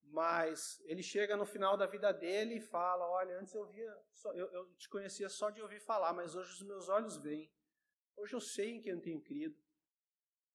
Mas 0.03 0.79
ele 0.85 1.03
chega 1.03 1.35
no 1.35 1.45
final 1.45 1.75
da 1.75 1.85
vida 1.85 2.13
dele 2.13 2.55
e 2.55 2.61
fala: 2.61 3.09
Olha, 3.09 3.37
antes 3.39 3.53
eu 3.53 3.65
via, 3.65 3.93
só, 4.13 4.31
eu, 4.33 4.47
eu 4.53 4.73
te 4.75 4.87
conhecia 4.87 5.27
só 5.27 5.49
de 5.49 5.61
ouvir 5.61 5.81
falar, 5.81 6.13
mas 6.13 6.33
hoje 6.33 6.51
os 6.53 6.61
meus 6.61 6.87
olhos 6.87 7.17
veem. 7.17 7.51
Hoje 8.15 8.33
eu 8.33 8.39
sei 8.39 8.75
em 8.75 8.81
quem 8.81 8.93
eu 8.93 9.01
tenho 9.01 9.21
crido. 9.21 9.59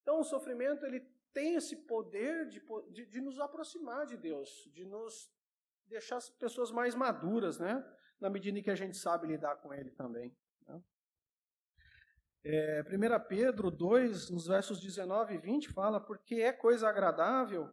Então 0.00 0.20
o 0.20 0.24
sofrimento 0.24 0.86
ele 0.86 1.00
tem 1.32 1.54
esse 1.54 1.76
poder 1.86 2.48
de, 2.48 2.62
de, 2.90 3.06
de 3.06 3.20
nos 3.20 3.38
aproximar 3.38 4.06
de 4.06 4.16
Deus, 4.16 4.68
de 4.72 4.84
nos 4.84 5.30
deixar 5.86 6.16
as 6.16 6.30
pessoas 6.30 6.70
mais 6.70 6.94
maduras, 6.94 7.58
né? 7.58 7.84
Na 8.20 8.30
medida 8.30 8.58
em 8.58 8.62
que 8.62 8.70
a 8.70 8.76
gente 8.76 8.96
sabe 8.96 9.26
lidar 9.26 9.56
com 9.56 9.72
Ele 9.72 9.90
também. 9.90 10.36
Né? 10.66 10.82
É, 12.44 12.82
1 12.82 13.28
Pedro 13.28 13.70
2, 13.70 14.30
nos 14.30 14.46
versos 14.46 14.80
19 14.80 15.34
e 15.34 15.38
20, 15.38 15.72
fala: 15.72 16.00
Porque 16.00 16.36
é 16.36 16.52
coisa 16.52 16.88
agradável 16.88 17.72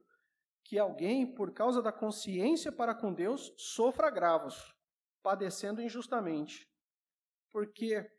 que 0.64 0.78
alguém, 0.78 1.34
por 1.34 1.54
causa 1.54 1.82
da 1.82 1.92
consciência 1.92 2.72
para 2.72 2.94
com 2.94 3.14
Deus, 3.14 3.54
sofra 3.58 4.08
agravos, 4.08 4.76
padecendo 5.24 5.82
injustamente. 5.82 6.70
Porque 7.52 8.10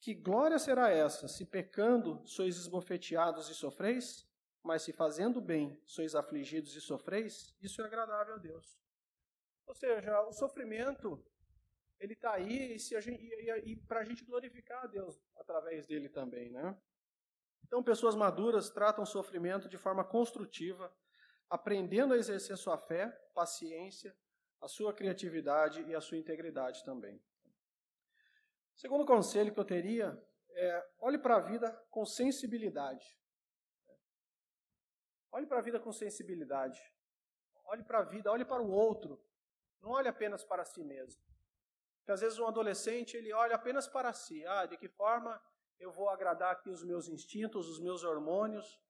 que 0.00 0.14
glória 0.14 0.58
será 0.58 0.90
essa, 0.90 1.28
se 1.28 1.44
pecando 1.44 2.26
sois 2.26 2.56
esbofeteados 2.56 3.50
e 3.50 3.54
sofreis? 3.54 4.26
Mas 4.62 4.82
se 4.82 4.92
fazendo 4.92 5.40
bem 5.40 5.80
sois 5.84 6.14
afligidos 6.14 6.76
e 6.76 6.80
sofreis, 6.80 7.54
isso 7.60 7.80
é 7.80 7.84
agradável 7.84 8.34
a 8.34 8.38
Deus. 8.38 8.78
Ou 9.66 9.74
seja, 9.74 10.20
o 10.22 10.32
sofrimento, 10.32 11.24
ele 11.98 12.12
está 12.14 12.32
aí 12.32 12.76
e, 13.64 13.76
para 13.86 14.00
a 14.00 14.04
gente 14.04 14.24
glorificar 14.24 14.84
a 14.84 14.86
Deus 14.86 15.20
através 15.36 15.86
dele 15.86 16.08
também, 16.08 16.50
né? 16.50 16.76
Então, 17.64 17.82
pessoas 17.82 18.16
maduras 18.16 18.68
tratam 18.68 19.04
o 19.04 19.06
sofrimento 19.06 19.68
de 19.68 19.78
forma 19.78 20.04
construtiva, 20.04 20.92
aprendendo 21.48 22.14
a 22.14 22.16
exercer 22.16 22.56
sua 22.56 22.76
fé, 22.76 23.08
paciência, 23.34 24.16
a 24.60 24.68
sua 24.68 24.92
criatividade 24.92 25.82
e 25.82 25.94
a 25.94 26.00
sua 26.00 26.18
integridade 26.18 26.84
também. 26.84 27.22
Segundo 28.74 29.06
conselho 29.06 29.52
que 29.52 29.60
eu 29.60 29.64
teria 29.64 30.20
é 30.52 30.90
olhe 30.98 31.18
para 31.18 31.36
a 31.36 31.40
vida 31.40 31.70
com 31.90 32.04
sensibilidade. 32.04 33.19
Olhe 35.32 35.46
para 35.46 35.58
a 35.58 35.62
vida 35.62 35.78
com 35.78 35.92
sensibilidade. 35.92 36.80
Olhe 37.64 37.82
para 37.84 38.00
a 38.00 38.02
vida, 38.02 38.30
olhe 38.30 38.44
para 38.44 38.62
o 38.62 38.70
outro. 38.70 39.22
Não 39.80 39.90
olhe 39.90 40.08
apenas 40.08 40.44
para 40.44 40.64
si 40.64 40.82
mesmo. 40.84 41.22
Porque 41.98 42.12
às 42.12 42.20
vezes 42.20 42.38
um 42.38 42.46
adolescente 42.46 43.16
ele 43.16 43.32
olha 43.32 43.54
apenas 43.54 43.86
para 43.86 44.12
si. 44.12 44.44
Ah, 44.46 44.66
de 44.66 44.76
que 44.76 44.88
forma 44.88 45.40
eu 45.78 45.90
vou 45.90 46.10
agradar 46.10 46.52
aqui 46.52 46.68
os 46.68 46.84
meus 46.84 47.08
instintos, 47.08 47.68
os 47.68 47.80
meus 47.80 48.04
hormônios, 48.04 48.80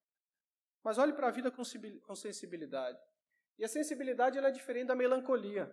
mas 0.82 0.99
olhe 0.99 1.12
para 1.12 1.28
a 1.28 1.30
vida 1.30 1.50
com 1.50 2.14
sensibilidade. 2.14 3.00
E 3.59 3.64
a 3.64 3.68
sensibilidade 3.68 4.38
ela 4.38 4.49
é 4.49 4.52
diferente 4.52 4.88
da 4.88 4.97
melancolia. 4.97 5.70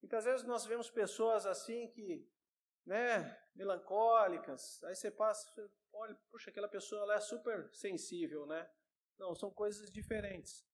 Muitas 0.00 0.24
vezes 0.24 0.46
nós 0.46 0.64
vemos 0.64 0.90
pessoas 0.90 1.44
assim 1.46 1.88
que, 1.88 2.26
né, 2.86 3.38
melancólicas, 3.54 4.82
aí 4.84 4.96
você 4.96 5.10
passa, 5.10 5.46
olha, 5.92 6.14
puxa, 6.30 6.50
aquela 6.50 6.68
pessoa 6.68 7.02
ela 7.02 7.14
é 7.14 7.20
super 7.20 7.70
sensível, 7.74 8.46
né? 8.46 8.68
Não, 9.20 9.34
são 9.34 9.50
coisas 9.50 9.90
diferentes. 9.92 10.66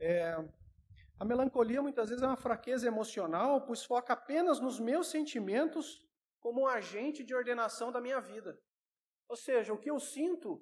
É, 0.00 0.34
a 1.20 1.24
melancolia 1.24 1.80
muitas 1.80 2.08
vezes 2.08 2.22
é 2.22 2.26
uma 2.26 2.36
fraqueza 2.36 2.84
emocional, 2.88 3.64
pois 3.64 3.84
foca 3.84 4.12
apenas 4.12 4.58
nos 4.58 4.80
meus 4.80 5.06
sentimentos 5.06 6.04
como 6.40 6.62
um 6.62 6.66
agente 6.66 7.22
de 7.22 7.32
ordenação 7.32 7.92
da 7.92 8.00
minha 8.00 8.20
vida. 8.20 8.60
Ou 9.28 9.36
seja, 9.36 9.72
o 9.72 9.78
que 9.78 9.88
eu 9.88 10.00
sinto 10.00 10.60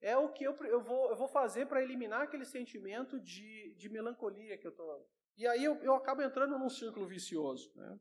é 0.00 0.14
o 0.14 0.30
que 0.30 0.44
eu, 0.44 0.54
eu, 0.66 0.82
vou, 0.82 1.08
eu 1.08 1.16
vou 1.16 1.26
fazer 1.26 1.66
para 1.66 1.82
eliminar 1.82 2.20
aquele 2.20 2.44
sentimento 2.44 3.18
de, 3.18 3.74
de 3.78 3.88
melancolia 3.88 4.58
que 4.58 4.66
eu 4.66 4.70
estou. 4.70 5.08
E 5.38 5.46
aí 5.46 5.64
eu, 5.64 5.74
eu 5.82 5.94
acabo 5.94 6.20
entrando 6.20 6.58
num 6.58 6.68
círculo 6.68 7.06
vicioso. 7.06 7.72
Né? 7.74 7.98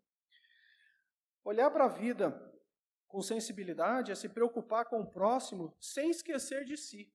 Olhar 1.46 1.72
para 1.72 1.86
a 1.86 1.96
vida 2.04 2.28
com 3.08 3.22
sensibilidade 3.22 4.12
é 4.12 4.16
se 4.16 4.28
preocupar 4.28 4.86
com 4.86 5.00
o 5.00 5.10
próximo 5.10 5.74
sem 5.80 6.10
esquecer 6.10 6.66
de 6.66 6.76
si, 6.76 7.12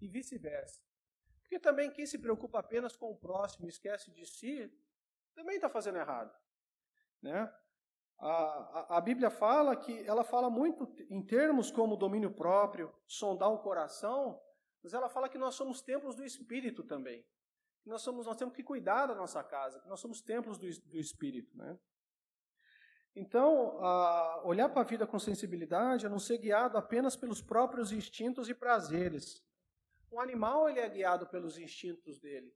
e 0.00 0.08
vice-versa. 0.08 0.80
Porque 1.40 1.58
também 1.58 1.90
quem 1.90 2.06
se 2.06 2.18
preocupa 2.18 2.58
apenas 2.58 2.96
com 2.96 3.10
o 3.10 3.16
próximo 3.16 3.66
e 3.66 3.68
esquece 3.68 4.10
de 4.10 4.26
si, 4.26 4.72
também 5.34 5.56
está 5.56 5.68
fazendo 5.68 5.98
errado. 5.98 6.34
Né? 7.22 7.52
A, 8.18 8.28
a, 8.28 8.98
a, 8.98 9.00
Bíblia 9.00 9.30
fala 9.30 9.76
que 9.76 10.06
ela 10.06 10.24
fala 10.24 10.48
muito 10.48 10.94
em 11.10 11.24
termos 11.24 11.70
como 11.70 11.96
domínio 11.96 12.32
próprio, 12.32 12.94
sondar 13.06 13.50
o 13.50 13.58
coração, 13.58 14.40
mas 14.82 14.94
ela 14.94 15.08
fala 15.08 15.28
que 15.28 15.38
nós 15.38 15.54
somos 15.54 15.80
templos 15.80 16.14
do 16.14 16.24
Espírito 16.24 16.84
também. 16.84 17.26
Nós, 17.84 18.02
somos, 18.02 18.26
nós 18.26 18.36
temos 18.36 18.54
que 18.54 18.62
cuidar 18.62 19.06
da 19.06 19.14
nossa 19.14 19.42
casa, 19.44 19.82
nós 19.86 20.00
somos 20.00 20.22
templos 20.22 20.56
do, 20.58 20.66
do 20.88 20.98
Espírito. 20.98 21.56
Né? 21.56 21.78
Então, 23.14 23.78
olhar 24.44 24.68
para 24.68 24.82
a 24.82 24.84
vida 24.84 25.06
com 25.06 25.18
sensibilidade 25.18 26.06
é 26.06 26.08
não 26.08 26.18
ser 26.18 26.38
guiado 26.38 26.76
apenas 26.76 27.16
pelos 27.16 27.40
próprios 27.40 27.92
instintos 27.92 28.48
e 28.48 28.54
prazeres. 28.54 29.44
Um 30.14 30.20
animal 30.20 30.68
ele 30.68 30.78
é 30.78 30.88
guiado 30.88 31.26
pelos 31.26 31.58
instintos 31.58 32.20
dele. 32.20 32.54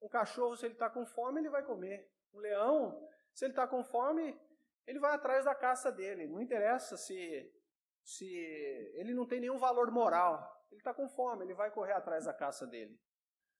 Um 0.00 0.08
cachorro, 0.08 0.56
se 0.56 0.66
ele 0.66 0.74
está 0.74 0.88
com 0.88 1.04
fome, 1.04 1.40
ele 1.40 1.50
vai 1.50 1.64
comer. 1.64 2.08
Um 2.32 2.38
leão, 2.38 3.08
se 3.34 3.44
ele 3.44 3.52
está 3.52 3.66
com 3.66 3.82
fome, 3.82 4.40
ele 4.86 5.00
vai 5.00 5.12
atrás 5.12 5.44
da 5.44 5.54
caça 5.54 5.90
dele. 5.90 6.28
Não 6.28 6.40
interessa 6.40 6.96
se, 6.96 7.52
se 8.04 8.24
ele 8.94 9.14
não 9.14 9.26
tem 9.26 9.40
nenhum 9.40 9.58
valor 9.58 9.90
moral. 9.90 10.64
Ele 10.70 10.80
está 10.80 10.94
com 10.94 11.08
fome, 11.08 11.44
ele 11.44 11.54
vai 11.54 11.72
correr 11.72 11.92
atrás 11.92 12.24
da 12.26 12.32
caça 12.32 12.66
dele. 12.68 12.96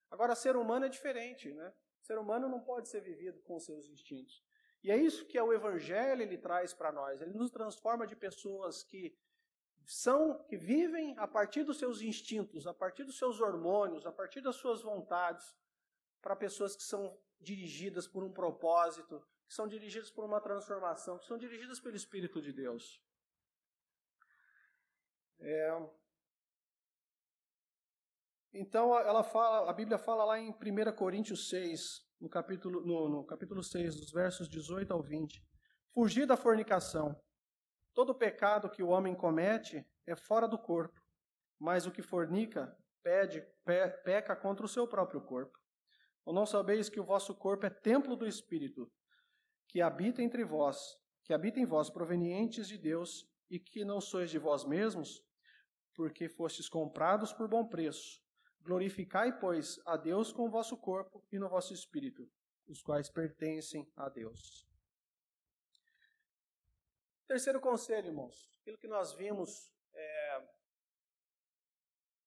Agora, 0.08 0.36
ser 0.36 0.54
humano 0.54 0.86
é 0.86 0.88
diferente, 0.88 1.52
né? 1.52 1.74
Ser 2.00 2.18
humano 2.18 2.48
não 2.48 2.60
pode 2.60 2.88
ser 2.88 3.00
vivido 3.00 3.40
com 3.42 3.58
seus 3.58 3.88
instintos. 3.88 4.44
E 4.84 4.90
é 4.90 4.96
isso 4.96 5.26
que 5.26 5.40
o 5.40 5.52
Evangelho 5.52 6.22
ele 6.22 6.38
traz 6.38 6.72
para 6.72 6.92
nós. 6.92 7.20
Ele 7.20 7.34
nos 7.34 7.50
transforma 7.50 8.06
de 8.06 8.14
pessoas 8.14 8.84
que 8.84 9.16
são, 9.86 10.42
que 10.44 10.56
vivem 10.56 11.16
a 11.18 11.26
partir 11.26 11.64
dos 11.64 11.78
seus 11.78 12.00
instintos, 12.00 12.66
a 12.66 12.74
partir 12.74 13.04
dos 13.04 13.18
seus 13.18 13.40
hormônios, 13.40 14.06
a 14.06 14.12
partir 14.12 14.40
das 14.40 14.56
suas 14.56 14.82
vontades, 14.82 15.56
para 16.20 16.36
pessoas 16.36 16.76
que 16.76 16.82
são 16.82 17.18
dirigidas 17.40 18.06
por 18.06 18.22
um 18.22 18.32
propósito, 18.32 19.20
que 19.46 19.54
são 19.54 19.66
dirigidas 19.66 20.10
por 20.10 20.24
uma 20.24 20.40
transformação, 20.40 21.18
que 21.18 21.26
são 21.26 21.36
dirigidas 21.36 21.80
pelo 21.80 21.96
Espírito 21.96 22.40
de 22.40 22.52
Deus. 22.52 23.02
É... 25.40 25.90
Então 28.54 28.96
ela 28.98 29.24
fala, 29.24 29.68
a 29.68 29.72
Bíblia 29.72 29.98
fala 29.98 30.24
lá 30.24 30.38
em 30.38 30.50
1 30.50 30.94
Coríntios 30.94 31.48
6, 31.48 32.06
no 32.20 32.28
capítulo, 32.28 32.80
no, 32.86 33.08
no 33.08 33.24
capítulo 33.24 33.62
6, 33.62 33.96
dos 33.96 34.12
versos 34.12 34.48
18 34.48 34.92
ao 34.92 35.02
20. 35.02 35.42
Fugir 35.92 36.26
da 36.26 36.36
fornicação. 36.36 37.20
Todo 37.94 38.14
pecado 38.14 38.70
que 38.70 38.82
o 38.82 38.88
homem 38.88 39.14
comete 39.14 39.86
é 40.06 40.16
fora 40.16 40.48
do 40.48 40.58
corpo, 40.58 41.00
mas 41.58 41.86
o 41.86 41.92
que 41.92 42.02
fornica 42.02 42.74
pede, 43.02 43.42
pe, 43.64 43.88
peca 44.04 44.34
contra 44.34 44.64
o 44.64 44.68
seu 44.68 44.86
próprio 44.86 45.20
corpo. 45.20 45.58
Ou 46.24 46.32
não 46.32 46.46
sabeis 46.46 46.88
que 46.88 47.00
o 47.00 47.04
vosso 47.04 47.34
corpo 47.34 47.66
é 47.66 47.70
templo 47.70 48.16
do 48.16 48.26
Espírito, 48.26 48.90
que 49.68 49.80
habita 49.80 50.22
entre 50.22 50.44
vós, 50.44 50.78
que 51.24 51.34
habita 51.34 51.60
em 51.60 51.66
vós, 51.66 51.90
provenientes 51.90 52.66
de 52.66 52.78
Deus, 52.78 53.28
e 53.50 53.58
que 53.58 53.84
não 53.84 54.00
sois 54.00 54.30
de 54.30 54.38
vós 54.38 54.64
mesmos, 54.64 55.22
porque 55.94 56.28
fostes 56.28 56.68
comprados 56.68 57.32
por 57.32 57.48
bom 57.48 57.68
preço. 57.68 58.22
Glorificai, 58.60 59.38
pois, 59.38 59.78
a 59.84 59.96
Deus 59.96 60.32
com 60.32 60.46
o 60.46 60.50
vosso 60.50 60.76
corpo 60.76 61.22
e 61.30 61.38
no 61.38 61.48
vosso 61.48 61.74
espírito, 61.74 62.26
os 62.66 62.80
quais 62.80 63.10
pertencem 63.10 63.86
a 63.96 64.08
Deus. 64.08 64.71
Terceiro 67.32 67.62
conselho, 67.62 68.08
irmãos, 68.08 68.52
aquilo 68.60 68.76
que 68.76 68.86
nós 68.86 69.14
vimos 69.14 69.72
é, 69.94 70.48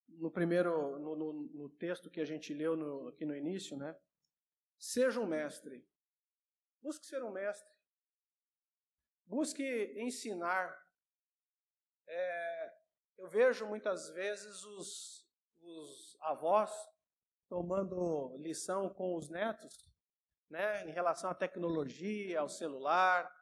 no 0.08 0.32
primeiro, 0.32 0.98
no, 0.98 1.14
no, 1.14 1.32
no, 1.32 1.68
texto 1.68 2.10
que 2.10 2.20
a 2.20 2.24
gente 2.24 2.52
leu 2.52 2.76
no, 2.76 3.06
aqui 3.06 3.24
no 3.24 3.36
início, 3.36 3.76
né? 3.76 3.96
Seja 4.76 5.20
um 5.20 5.26
mestre. 5.26 5.88
Busque 6.82 7.06
ser 7.06 7.22
um 7.22 7.30
mestre. 7.30 7.72
Busque 9.26 9.94
ensinar. 9.96 10.76
É, 12.08 12.74
eu 13.18 13.28
vejo 13.28 13.64
muitas 13.64 14.10
vezes 14.10 14.64
os, 14.64 15.24
os 15.60 16.16
avós 16.22 16.72
tomando 17.48 18.36
lição 18.38 18.92
com 18.92 19.14
os 19.14 19.28
netos, 19.28 19.88
né, 20.50 20.84
em 20.84 20.90
relação 20.90 21.30
à 21.30 21.34
tecnologia, 21.34 22.40
ao 22.40 22.48
celular. 22.48 23.35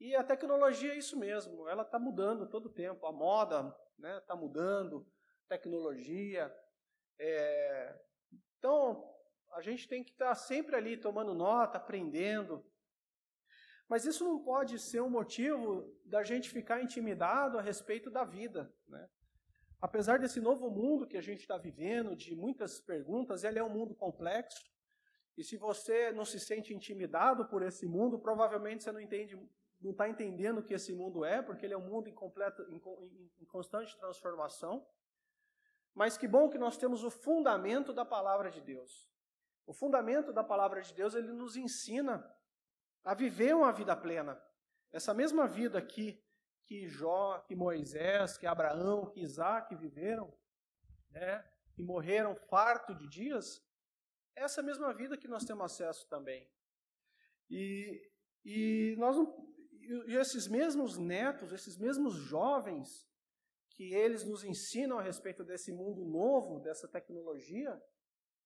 E 0.00 0.14
a 0.14 0.22
tecnologia 0.22 0.92
é 0.92 0.98
isso 0.98 1.18
mesmo, 1.18 1.68
ela 1.68 1.82
está 1.82 1.98
mudando 1.98 2.48
todo 2.48 2.66
o 2.66 2.72
tempo. 2.72 3.04
A 3.06 3.12
moda 3.12 3.74
está 3.96 4.08
né, 4.08 4.20
tá 4.20 4.36
mudando, 4.36 5.06
tecnologia. 5.48 6.54
É... 7.18 7.98
Então, 8.58 9.12
a 9.54 9.60
gente 9.60 9.88
tem 9.88 10.04
que 10.04 10.12
estar 10.12 10.28
tá 10.28 10.34
sempre 10.34 10.76
ali 10.76 10.96
tomando 10.96 11.34
nota, 11.34 11.78
aprendendo. 11.78 12.64
Mas 13.88 14.04
isso 14.04 14.22
não 14.22 14.44
pode 14.44 14.78
ser 14.78 15.00
um 15.00 15.08
motivo 15.08 15.98
da 16.04 16.22
gente 16.22 16.50
ficar 16.50 16.82
intimidado 16.82 17.58
a 17.58 17.62
respeito 17.62 18.10
da 18.10 18.22
vida. 18.24 18.72
Né? 18.86 19.08
Apesar 19.80 20.18
desse 20.18 20.40
novo 20.40 20.70
mundo 20.70 21.06
que 21.06 21.16
a 21.16 21.22
gente 21.22 21.40
está 21.40 21.56
vivendo, 21.56 22.14
de 22.14 22.36
muitas 22.36 22.80
perguntas, 22.80 23.44
ele 23.44 23.58
é 23.58 23.64
um 23.64 23.70
mundo 23.70 23.94
complexo. 23.94 24.62
E 25.38 25.44
se 25.44 25.56
você 25.56 26.10
não 26.10 26.24
se 26.24 26.40
sente 26.40 26.74
intimidado 26.74 27.46
por 27.46 27.62
esse 27.62 27.86
mundo, 27.86 28.18
provavelmente 28.18 28.82
você 28.82 28.90
não 28.90 29.00
entende, 29.00 29.40
não 29.80 29.92
está 29.92 30.08
entendendo 30.08 30.58
o 30.58 30.64
que 30.64 30.74
esse 30.74 30.92
mundo 30.92 31.24
é, 31.24 31.40
porque 31.40 31.64
ele 31.64 31.74
é 31.74 31.78
um 31.78 31.88
mundo 31.88 32.08
em, 32.08 32.16
em, 32.70 33.32
em, 33.38 33.44
constante 33.46 33.96
transformação. 33.96 34.84
Mas 35.94 36.18
que 36.18 36.26
bom 36.26 36.50
que 36.50 36.58
nós 36.58 36.76
temos 36.76 37.04
o 37.04 37.10
fundamento 37.10 37.92
da 37.92 38.04
palavra 38.04 38.50
de 38.50 38.60
Deus. 38.60 39.08
O 39.64 39.72
fundamento 39.72 40.32
da 40.32 40.42
palavra 40.42 40.82
de 40.82 40.92
Deus, 40.92 41.14
ele 41.14 41.32
nos 41.32 41.54
ensina 41.56 42.28
a 43.04 43.14
viver 43.14 43.54
uma 43.54 43.72
vida 43.72 43.94
plena. 43.94 44.42
Essa 44.90 45.14
mesma 45.14 45.46
vida 45.46 45.78
aqui 45.78 46.20
que 46.64 46.88
Jó, 46.88 47.38
que 47.46 47.54
Moisés, 47.54 48.36
que 48.36 48.46
Abraão, 48.46 49.08
que 49.08 49.20
Isaac 49.20 49.72
viveram, 49.76 50.36
né, 51.10 51.48
e 51.76 51.82
morreram 51.84 52.34
farto 52.34 52.92
de 52.92 53.06
dias, 53.06 53.67
essa 54.38 54.62
mesma 54.62 54.92
vida 54.94 55.16
que 55.16 55.28
nós 55.28 55.44
temos 55.44 55.64
acesso 55.64 56.06
também. 56.08 56.48
E, 57.50 58.10
e, 58.44 58.96
nós, 58.98 59.16
e 60.06 60.16
esses 60.16 60.48
mesmos 60.48 60.98
netos, 60.98 61.52
esses 61.52 61.76
mesmos 61.78 62.14
jovens, 62.14 63.08
que 63.70 63.94
eles 63.94 64.24
nos 64.24 64.42
ensinam 64.42 64.98
a 64.98 65.02
respeito 65.02 65.44
desse 65.44 65.72
mundo 65.72 66.04
novo, 66.04 66.60
dessa 66.60 66.88
tecnologia, 66.88 67.80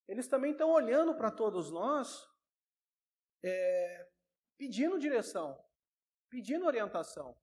eles 0.06 0.28
também 0.28 0.52
estão 0.52 0.70
olhando 0.70 1.16
para 1.16 1.30
todos 1.30 1.70
nós, 1.70 2.08
é, 3.42 4.10
pedindo 4.58 4.98
direção, 4.98 5.58
pedindo 6.28 6.66
orientação. 6.66 7.36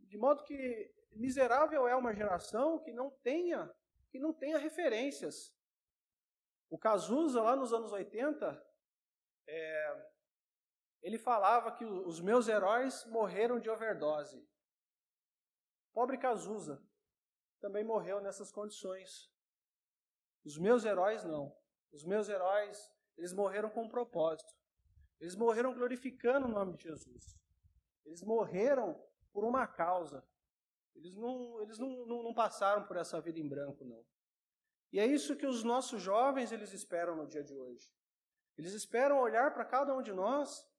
De 0.00 0.18
modo 0.18 0.44
que 0.44 0.92
miserável 1.12 1.88
é 1.88 1.96
uma 1.96 2.14
geração 2.14 2.78
que 2.82 2.92
não 2.92 3.10
tenha, 3.22 3.72
que 4.10 4.18
não 4.18 4.32
tenha 4.32 4.58
referências. 4.58 5.54
O 6.72 6.78
Cazuza, 6.78 7.42
lá 7.42 7.54
nos 7.54 7.74
anos 7.74 7.92
80, 7.92 8.66
é, 9.46 10.10
ele 11.02 11.18
falava 11.18 11.70
que 11.70 11.84
os 11.84 12.18
meus 12.18 12.48
heróis 12.48 13.04
morreram 13.10 13.60
de 13.60 13.68
overdose. 13.68 14.42
Pobre 15.92 16.16
Cazuza 16.16 16.82
também 17.60 17.84
morreu 17.84 18.22
nessas 18.22 18.50
condições. 18.50 19.30
Os 20.46 20.56
meus 20.56 20.86
heróis 20.86 21.22
não. 21.24 21.54
Os 21.92 22.06
meus 22.06 22.30
heróis, 22.30 22.90
eles 23.18 23.34
morreram 23.34 23.68
com 23.68 23.82
um 23.82 23.90
propósito. 23.90 24.54
Eles 25.20 25.36
morreram 25.36 25.74
glorificando 25.74 26.46
o 26.46 26.50
nome 26.50 26.78
de 26.78 26.84
Jesus. 26.84 27.38
Eles 28.06 28.22
morreram 28.22 28.98
por 29.30 29.44
uma 29.44 29.66
causa. 29.66 30.26
Eles 30.94 31.14
não, 31.16 31.60
eles 31.60 31.78
não, 31.78 32.06
não, 32.06 32.22
não 32.22 32.32
passaram 32.32 32.86
por 32.86 32.96
essa 32.96 33.20
vida 33.20 33.38
em 33.38 33.46
branco, 33.46 33.84
não. 33.84 34.02
E 34.92 35.00
é 35.00 35.06
isso 35.06 35.36
que 35.36 35.46
os 35.46 35.64
nossos 35.64 36.02
jovens 36.02 36.52
eles 36.52 36.72
esperam 36.72 37.16
no 37.16 37.26
dia 37.26 37.42
de 37.42 37.56
hoje. 37.56 37.90
Eles 38.58 38.74
esperam 38.74 39.18
olhar 39.18 39.52
para 39.54 39.64
cada 39.64 39.94
um 39.96 40.02
de 40.02 40.12
nós 40.12 40.70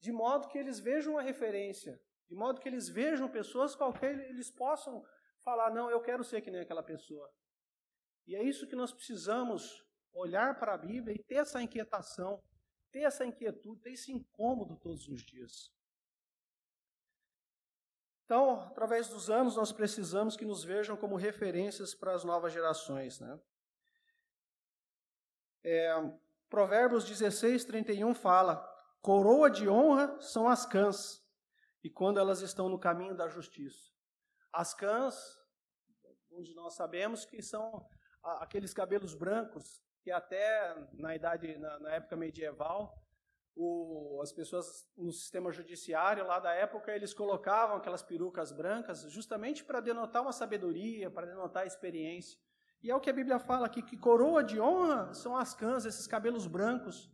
de 0.00 0.12
modo 0.12 0.48
que 0.48 0.58
eles 0.58 0.78
vejam 0.80 1.16
a 1.18 1.22
referência, 1.22 1.98
de 2.26 2.34
modo 2.34 2.60
que 2.60 2.68
eles 2.68 2.88
vejam 2.88 3.28
pessoas 3.28 3.74
qualquer 3.74 4.18
eles 4.28 4.50
possam 4.50 5.02
falar, 5.42 5.70
não, 5.70 5.90
eu 5.90 6.00
quero 6.00 6.24
ser 6.24 6.40
que 6.40 6.50
nem 6.50 6.60
aquela 6.60 6.82
pessoa. 6.82 7.30
E 8.26 8.34
é 8.34 8.42
isso 8.42 8.66
que 8.66 8.76
nós 8.76 8.92
precisamos 8.92 9.84
olhar 10.12 10.58
para 10.58 10.74
a 10.74 10.78
Bíblia 10.78 11.14
e 11.14 11.22
ter 11.22 11.36
essa 11.36 11.62
inquietação, 11.62 12.42
ter 12.90 13.00
essa 13.00 13.24
inquietude, 13.24 13.82
ter 13.82 13.92
esse 13.92 14.12
incômodo 14.12 14.76
todos 14.76 15.08
os 15.08 15.22
dias. 15.22 15.72
Então, 18.24 18.60
através 18.60 19.08
dos 19.08 19.28
anos, 19.28 19.56
nós 19.56 19.70
precisamos 19.70 20.36
que 20.36 20.46
nos 20.46 20.64
vejam 20.64 20.96
como 20.96 21.14
referências 21.14 21.94
para 21.94 22.14
as 22.14 22.24
novas 22.24 22.52
gerações. 22.52 23.20
Né? 23.20 23.38
É, 25.62 25.94
Provérbios 26.48 27.04
16, 27.04 27.64
31 27.64 28.14
fala: 28.14 28.56
Coroa 29.02 29.50
de 29.50 29.68
honra 29.68 30.18
são 30.20 30.48
as 30.48 30.64
cãs, 30.64 31.22
e 31.82 31.90
quando 31.90 32.18
elas 32.18 32.40
estão 32.40 32.68
no 32.68 32.78
caminho 32.78 33.14
da 33.14 33.28
justiça. 33.28 33.92
As 34.50 34.72
cãs, 34.72 35.38
onde 36.30 36.54
nós 36.54 36.74
sabemos 36.74 37.26
que 37.26 37.42
são 37.42 37.86
aqueles 38.22 38.72
cabelos 38.72 39.14
brancos 39.14 39.82
que 40.02 40.10
até 40.10 40.74
na 40.94 41.14
idade, 41.14 41.58
na, 41.58 41.78
na 41.80 41.92
época 41.92 42.16
medieval, 42.16 43.03
o, 43.56 44.20
as 44.22 44.32
pessoas 44.32 44.88
no 44.96 45.12
sistema 45.12 45.52
judiciário 45.52 46.26
lá 46.26 46.40
da 46.40 46.52
época, 46.52 46.92
eles 46.92 47.14
colocavam 47.14 47.76
aquelas 47.76 48.02
perucas 48.02 48.50
brancas 48.52 49.10
justamente 49.10 49.64
para 49.64 49.80
denotar 49.80 50.22
uma 50.22 50.32
sabedoria, 50.32 51.10
para 51.10 51.26
denotar 51.26 51.66
experiência. 51.66 52.38
E 52.82 52.90
é 52.90 52.94
o 52.94 53.00
que 53.00 53.08
a 53.08 53.14
Bíblia 53.14 53.38
fala 53.38 53.66
aqui, 53.66 53.80
que 53.80 53.96
coroa 53.96 54.42
de 54.42 54.60
honra 54.60 55.14
são 55.14 55.36
as 55.36 55.54
cãs, 55.54 55.86
esses 55.86 56.06
cabelos 56.06 56.46
brancos. 56.46 57.10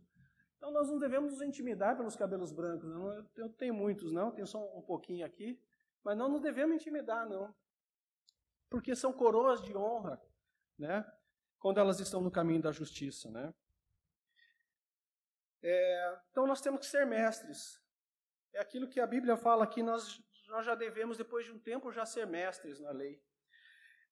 Então 0.57 0.71
nós 0.71 0.89
não 0.89 0.99
devemos 0.99 1.31
nos 1.31 1.41
intimidar 1.41 1.95
pelos 1.95 2.15
cabelos 2.15 2.51
brancos. 2.51 2.89
Não. 2.89 3.11
Eu, 3.13 3.25
eu 3.37 3.49
tenho 3.49 3.73
muitos, 3.73 4.11
não, 4.11 4.31
tenho 4.31 4.47
só 4.47 4.59
um 4.77 4.81
pouquinho 4.81 5.25
aqui, 5.25 5.59
mas 6.03 6.17
não 6.17 6.27
nos 6.27 6.41
devemos 6.41 6.75
intimidar, 6.75 7.27
não. 7.27 7.53
Porque 8.69 8.95
são 8.95 9.13
coroas 9.13 9.61
de 9.61 9.75
honra, 9.75 10.21
né? 10.77 11.05
Quando 11.59 11.79
elas 11.79 11.99
estão 11.99 12.21
no 12.21 12.31
caminho 12.31 12.61
da 12.61 12.71
justiça, 12.71 13.29
né? 13.29 13.53
É, 15.63 16.19
então 16.31 16.47
nós 16.47 16.61
temos 16.61 16.79
que 16.79 16.85
ser 16.85 17.05
mestres. 17.05 17.79
É 18.53 18.59
aquilo 18.59 18.89
que 18.89 18.99
a 18.99 19.07
Bíblia 19.07 19.37
fala 19.37 19.67
que 19.67 19.81
nós, 19.81 20.21
nós 20.47 20.65
já 20.65 20.75
devemos, 20.75 21.17
depois 21.17 21.45
de 21.45 21.51
um 21.51 21.59
tempo, 21.59 21.91
já 21.91 22.05
ser 22.05 22.25
mestres 22.27 22.79
na 22.79 22.91
lei. 22.91 23.21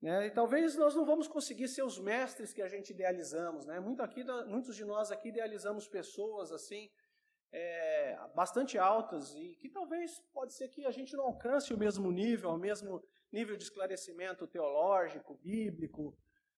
Né? 0.02 0.28
E 0.28 0.32
talvez 0.32 0.76
nós 0.76 0.96
não 0.96 1.06
vamos 1.06 1.28
conseguir 1.28 1.68
ser 1.68 1.84
os 1.84 2.00
mestres 2.00 2.54
que 2.54 2.62
a 2.62 2.68
gente 2.68 2.92
idealizamos. 2.92 3.66
Né? 3.66 3.80
Muito 3.80 4.02
aqui, 4.02 4.24
muitos 4.48 4.76
de 4.76 4.86
nós 4.86 5.12
aqui 5.12 5.30
idealizamos 5.30 5.88
pessoas 5.88 6.52
assim, 6.52 6.90
é, 7.52 8.18
bastante 8.36 8.78
altas 8.78 9.34
e 9.36 9.56
que 9.56 9.70
talvez 9.70 10.20
pode 10.32 10.54
ser 10.54 10.70
que 10.70 10.86
a 10.86 10.92
gente 10.92 11.16
não 11.16 11.26
alcance 11.26 11.74
o 11.74 11.78
mesmo 11.78 12.12
nível, 12.12 12.52
o 12.52 12.58
mesmo 12.58 13.04
nível 13.32 13.58
de 13.58 13.64
esclarecimento 13.64 14.48
teológico, 14.48 15.36
bíblico, 15.36 16.18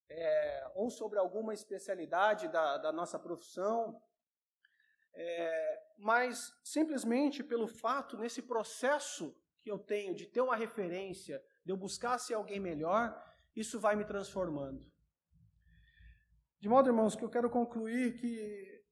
é, 0.09 0.71
ou 0.75 0.89
sobre 0.89 1.17
alguma 1.17 1.53
especialidade 1.53 2.47
da, 2.49 2.77
da 2.77 2.91
nossa 2.91 3.17
profissão. 3.17 3.99
É, 5.13 5.83
mas 5.97 6.53
simplesmente 6.63 7.43
pelo 7.43 7.67
fato, 7.67 8.17
nesse 8.17 8.41
processo 8.41 9.35
que 9.61 9.69
eu 9.69 9.77
tenho 9.77 10.15
de 10.15 10.25
ter 10.25 10.41
uma 10.41 10.55
referência, 10.55 11.41
de 11.63 11.71
eu 11.71 11.77
buscar 11.77 12.17
ser 12.17 12.33
alguém 12.33 12.59
melhor, 12.59 13.15
isso 13.55 13.79
vai 13.79 13.95
me 13.95 14.05
transformando. 14.05 14.89
De 16.59 16.69
modo, 16.69 16.89
irmãos, 16.89 17.15
que 17.15 17.23
eu 17.23 17.29
quero 17.29 17.49
concluir 17.49 18.19
que, 18.19 18.83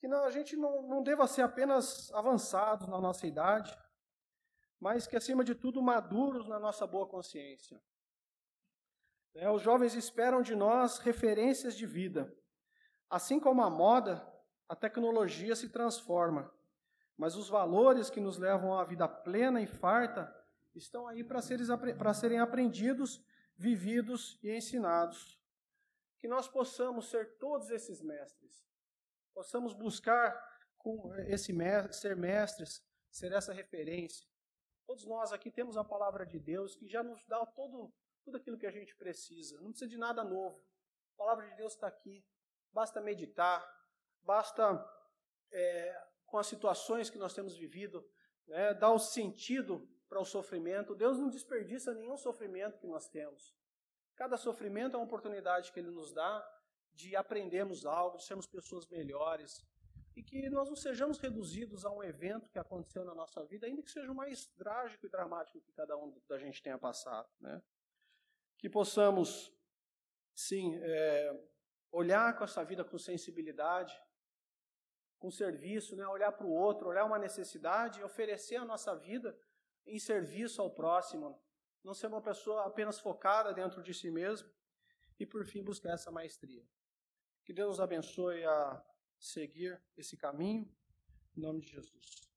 que 0.00 0.08
não, 0.08 0.24
a 0.24 0.30
gente 0.30 0.56
não, 0.56 0.82
não 0.82 1.02
deva 1.02 1.26
ser 1.26 1.42
apenas 1.42 2.12
avançados 2.12 2.88
na 2.88 3.00
nossa 3.00 3.26
idade, 3.26 3.76
mas 4.80 5.06
que, 5.06 5.16
acima 5.16 5.42
de 5.44 5.54
tudo, 5.54 5.80
maduros 5.80 6.48
na 6.48 6.58
nossa 6.58 6.86
boa 6.86 7.08
consciência. 7.08 7.80
É, 9.36 9.50
os 9.50 9.62
jovens 9.62 9.94
esperam 9.94 10.42
de 10.42 10.54
nós 10.54 10.98
referências 10.98 11.76
de 11.76 11.86
vida. 11.86 12.32
Assim 13.08 13.40
como 13.40 13.62
a 13.62 13.70
moda, 13.70 14.26
a 14.68 14.74
tecnologia 14.74 15.54
se 15.54 15.68
transforma, 15.68 16.52
mas 17.16 17.36
os 17.36 17.48
valores 17.48 18.10
que 18.10 18.20
nos 18.20 18.38
levam 18.38 18.76
à 18.78 18.84
vida 18.84 19.06
plena 19.06 19.60
e 19.60 19.66
farta 19.66 20.34
estão 20.74 21.06
aí 21.06 21.22
para 21.22 21.40
serem 22.14 22.38
aprendidos 22.38 23.24
vividos 23.56 24.38
e 24.42 24.50
ensinados. 24.50 25.40
Que 26.18 26.26
nós 26.26 26.48
possamos 26.48 27.10
ser 27.10 27.36
todos 27.38 27.70
esses 27.70 28.02
mestres, 28.02 28.66
possamos 29.34 29.74
buscar 29.74 30.34
com 30.78 31.14
esse 31.28 31.52
mestre, 31.52 31.94
ser 31.94 32.16
mestres, 32.16 32.82
ser 33.10 33.32
essa 33.32 33.52
referência. 33.52 34.26
Todos 34.86 35.04
nós 35.06 35.32
aqui 35.32 35.50
temos 35.50 35.76
a 35.76 35.84
palavra 35.84 36.26
de 36.26 36.38
Deus 36.38 36.74
que 36.74 36.86
já 36.88 37.02
nos 37.02 37.24
dá 37.26 37.44
todo, 37.46 37.92
tudo 38.22 38.36
aquilo 38.36 38.58
que 38.58 38.66
a 38.66 38.70
gente 38.70 38.94
precisa. 38.96 39.60
Não 39.60 39.70
precisa 39.70 39.88
de 39.88 39.96
nada 39.96 40.22
novo. 40.24 40.62
A 41.14 41.16
palavra 41.16 41.48
de 41.48 41.56
Deus 41.56 41.74
está 41.74 41.86
aqui. 41.86 42.24
Basta 42.72 43.00
meditar, 43.00 43.64
basta, 44.24 44.84
é, 45.52 46.04
com 46.26 46.38
as 46.38 46.46
situações 46.46 47.10
que 47.10 47.18
nós 47.18 47.34
temos 47.34 47.56
vivido, 47.56 48.04
né, 48.46 48.74
dar 48.74 48.90
o 48.90 48.98
sentido 48.98 49.88
para 50.08 50.20
o 50.20 50.24
sofrimento. 50.24 50.94
Deus 50.94 51.18
não 51.18 51.28
desperdiça 51.28 51.94
nenhum 51.94 52.16
sofrimento 52.16 52.78
que 52.78 52.86
nós 52.86 53.08
temos. 53.08 53.54
Cada 54.16 54.36
sofrimento 54.36 54.94
é 54.94 54.98
uma 54.98 55.06
oportunidade 55.06 55.72
que 55.72 55.80
Ele 55.80 55.90
nos 55.90 56.12
dá 56.12 56.44
de 56.92 57.16
aprendermos 57.16 57.84
algo, 57.84 58.18
de 58.18 58.24
sermos 58.24 58.46
pessoas 58.46 58.86
melhores 58.88 59.66
e 60.16 60.22
que 60.22 60.48
nós 60.48 60.68
não 60.68 60.76
sejamos 60.76 61.18
reduzidos 61.18 61.84
a 61.84 61.90
um 61.90 62.02
evento 62.02 62.48
que 62.48 62.58
aconteceu 62.58 63.04
na 63.04 63.14
nossa 63.14 63.44
vida, 63.46 63.66
ainda 63.66 63.82
que 63.82 63.90
seja 63.90 64.12
o 64.12 64.14
mais 64.14 64.46
trágico 64.46 65.06
e 65.06 65.10
dramático 65.10 65.60
que 65.60 65.72
cada 65.72 65.96
um 65.96 66.16
da 66.28 66.38
gente 66.38 66.62
tenha 66.62 66.78
passado. 66.78 67.28
Né? 67.40 67.60
Que 68.56 68.70
possamos, 68.70 69.52
sim, 70.32 70.76
é, 70.76 71.44
olhar 71.90 72.36
com 72.38 72.44
essa 72.44 72.64
vida 72.64 72.84
com 72.84 72.96
sensibilidade, 72.96 73.92
com 75.24 75.30
serviço, 75.30 75.96
né? 75.96 76.06
olhar 76.06 76.32
para 76.32 76.46
o 76.46 76.52
outro, 76.52 76.86
olhar 76.86 77.06
uma 77.06 77.18
necessidade 77.18 77.98
e 77.98 78.02
oferecer 78.02 78.56
a 78.56 78.64
nossa 78.64 78.94
vida 78.94 79.34
em 79.86 79.98
serviço 79.98 80.60
ao 80.60 80.70
próximo, 80.70 81.42
não 81.82 81.94
ser 81.94 82.08
uma 82.08 82.20
pessoa 82.20 82.66
apenas 82.66 83.00
focada 83.00 83.54
dentro 83.54 83.82
de 83.82 83.94
si 83.94 84.10
mesmo 84.10 84.46
e, 85.18 85.24
por 85.24 85.46
fim, 85.46 85.64
buscar 85.64 85.94
essa 85.94 86.10
maestria. 86.10 86.62
Que 87.42 87.54
Deus 87.54 87.68
nos 87.68 87.80
abençoe 87.80 88.44
a 88.44 88.84
seguir 89.18 89.82
esse 89.96 90.14
caminho, 90.14 90.70
em 91.34 91.40
nome 91.40 91.62
de 91.62 91.68
Jesus. 91.68 92.33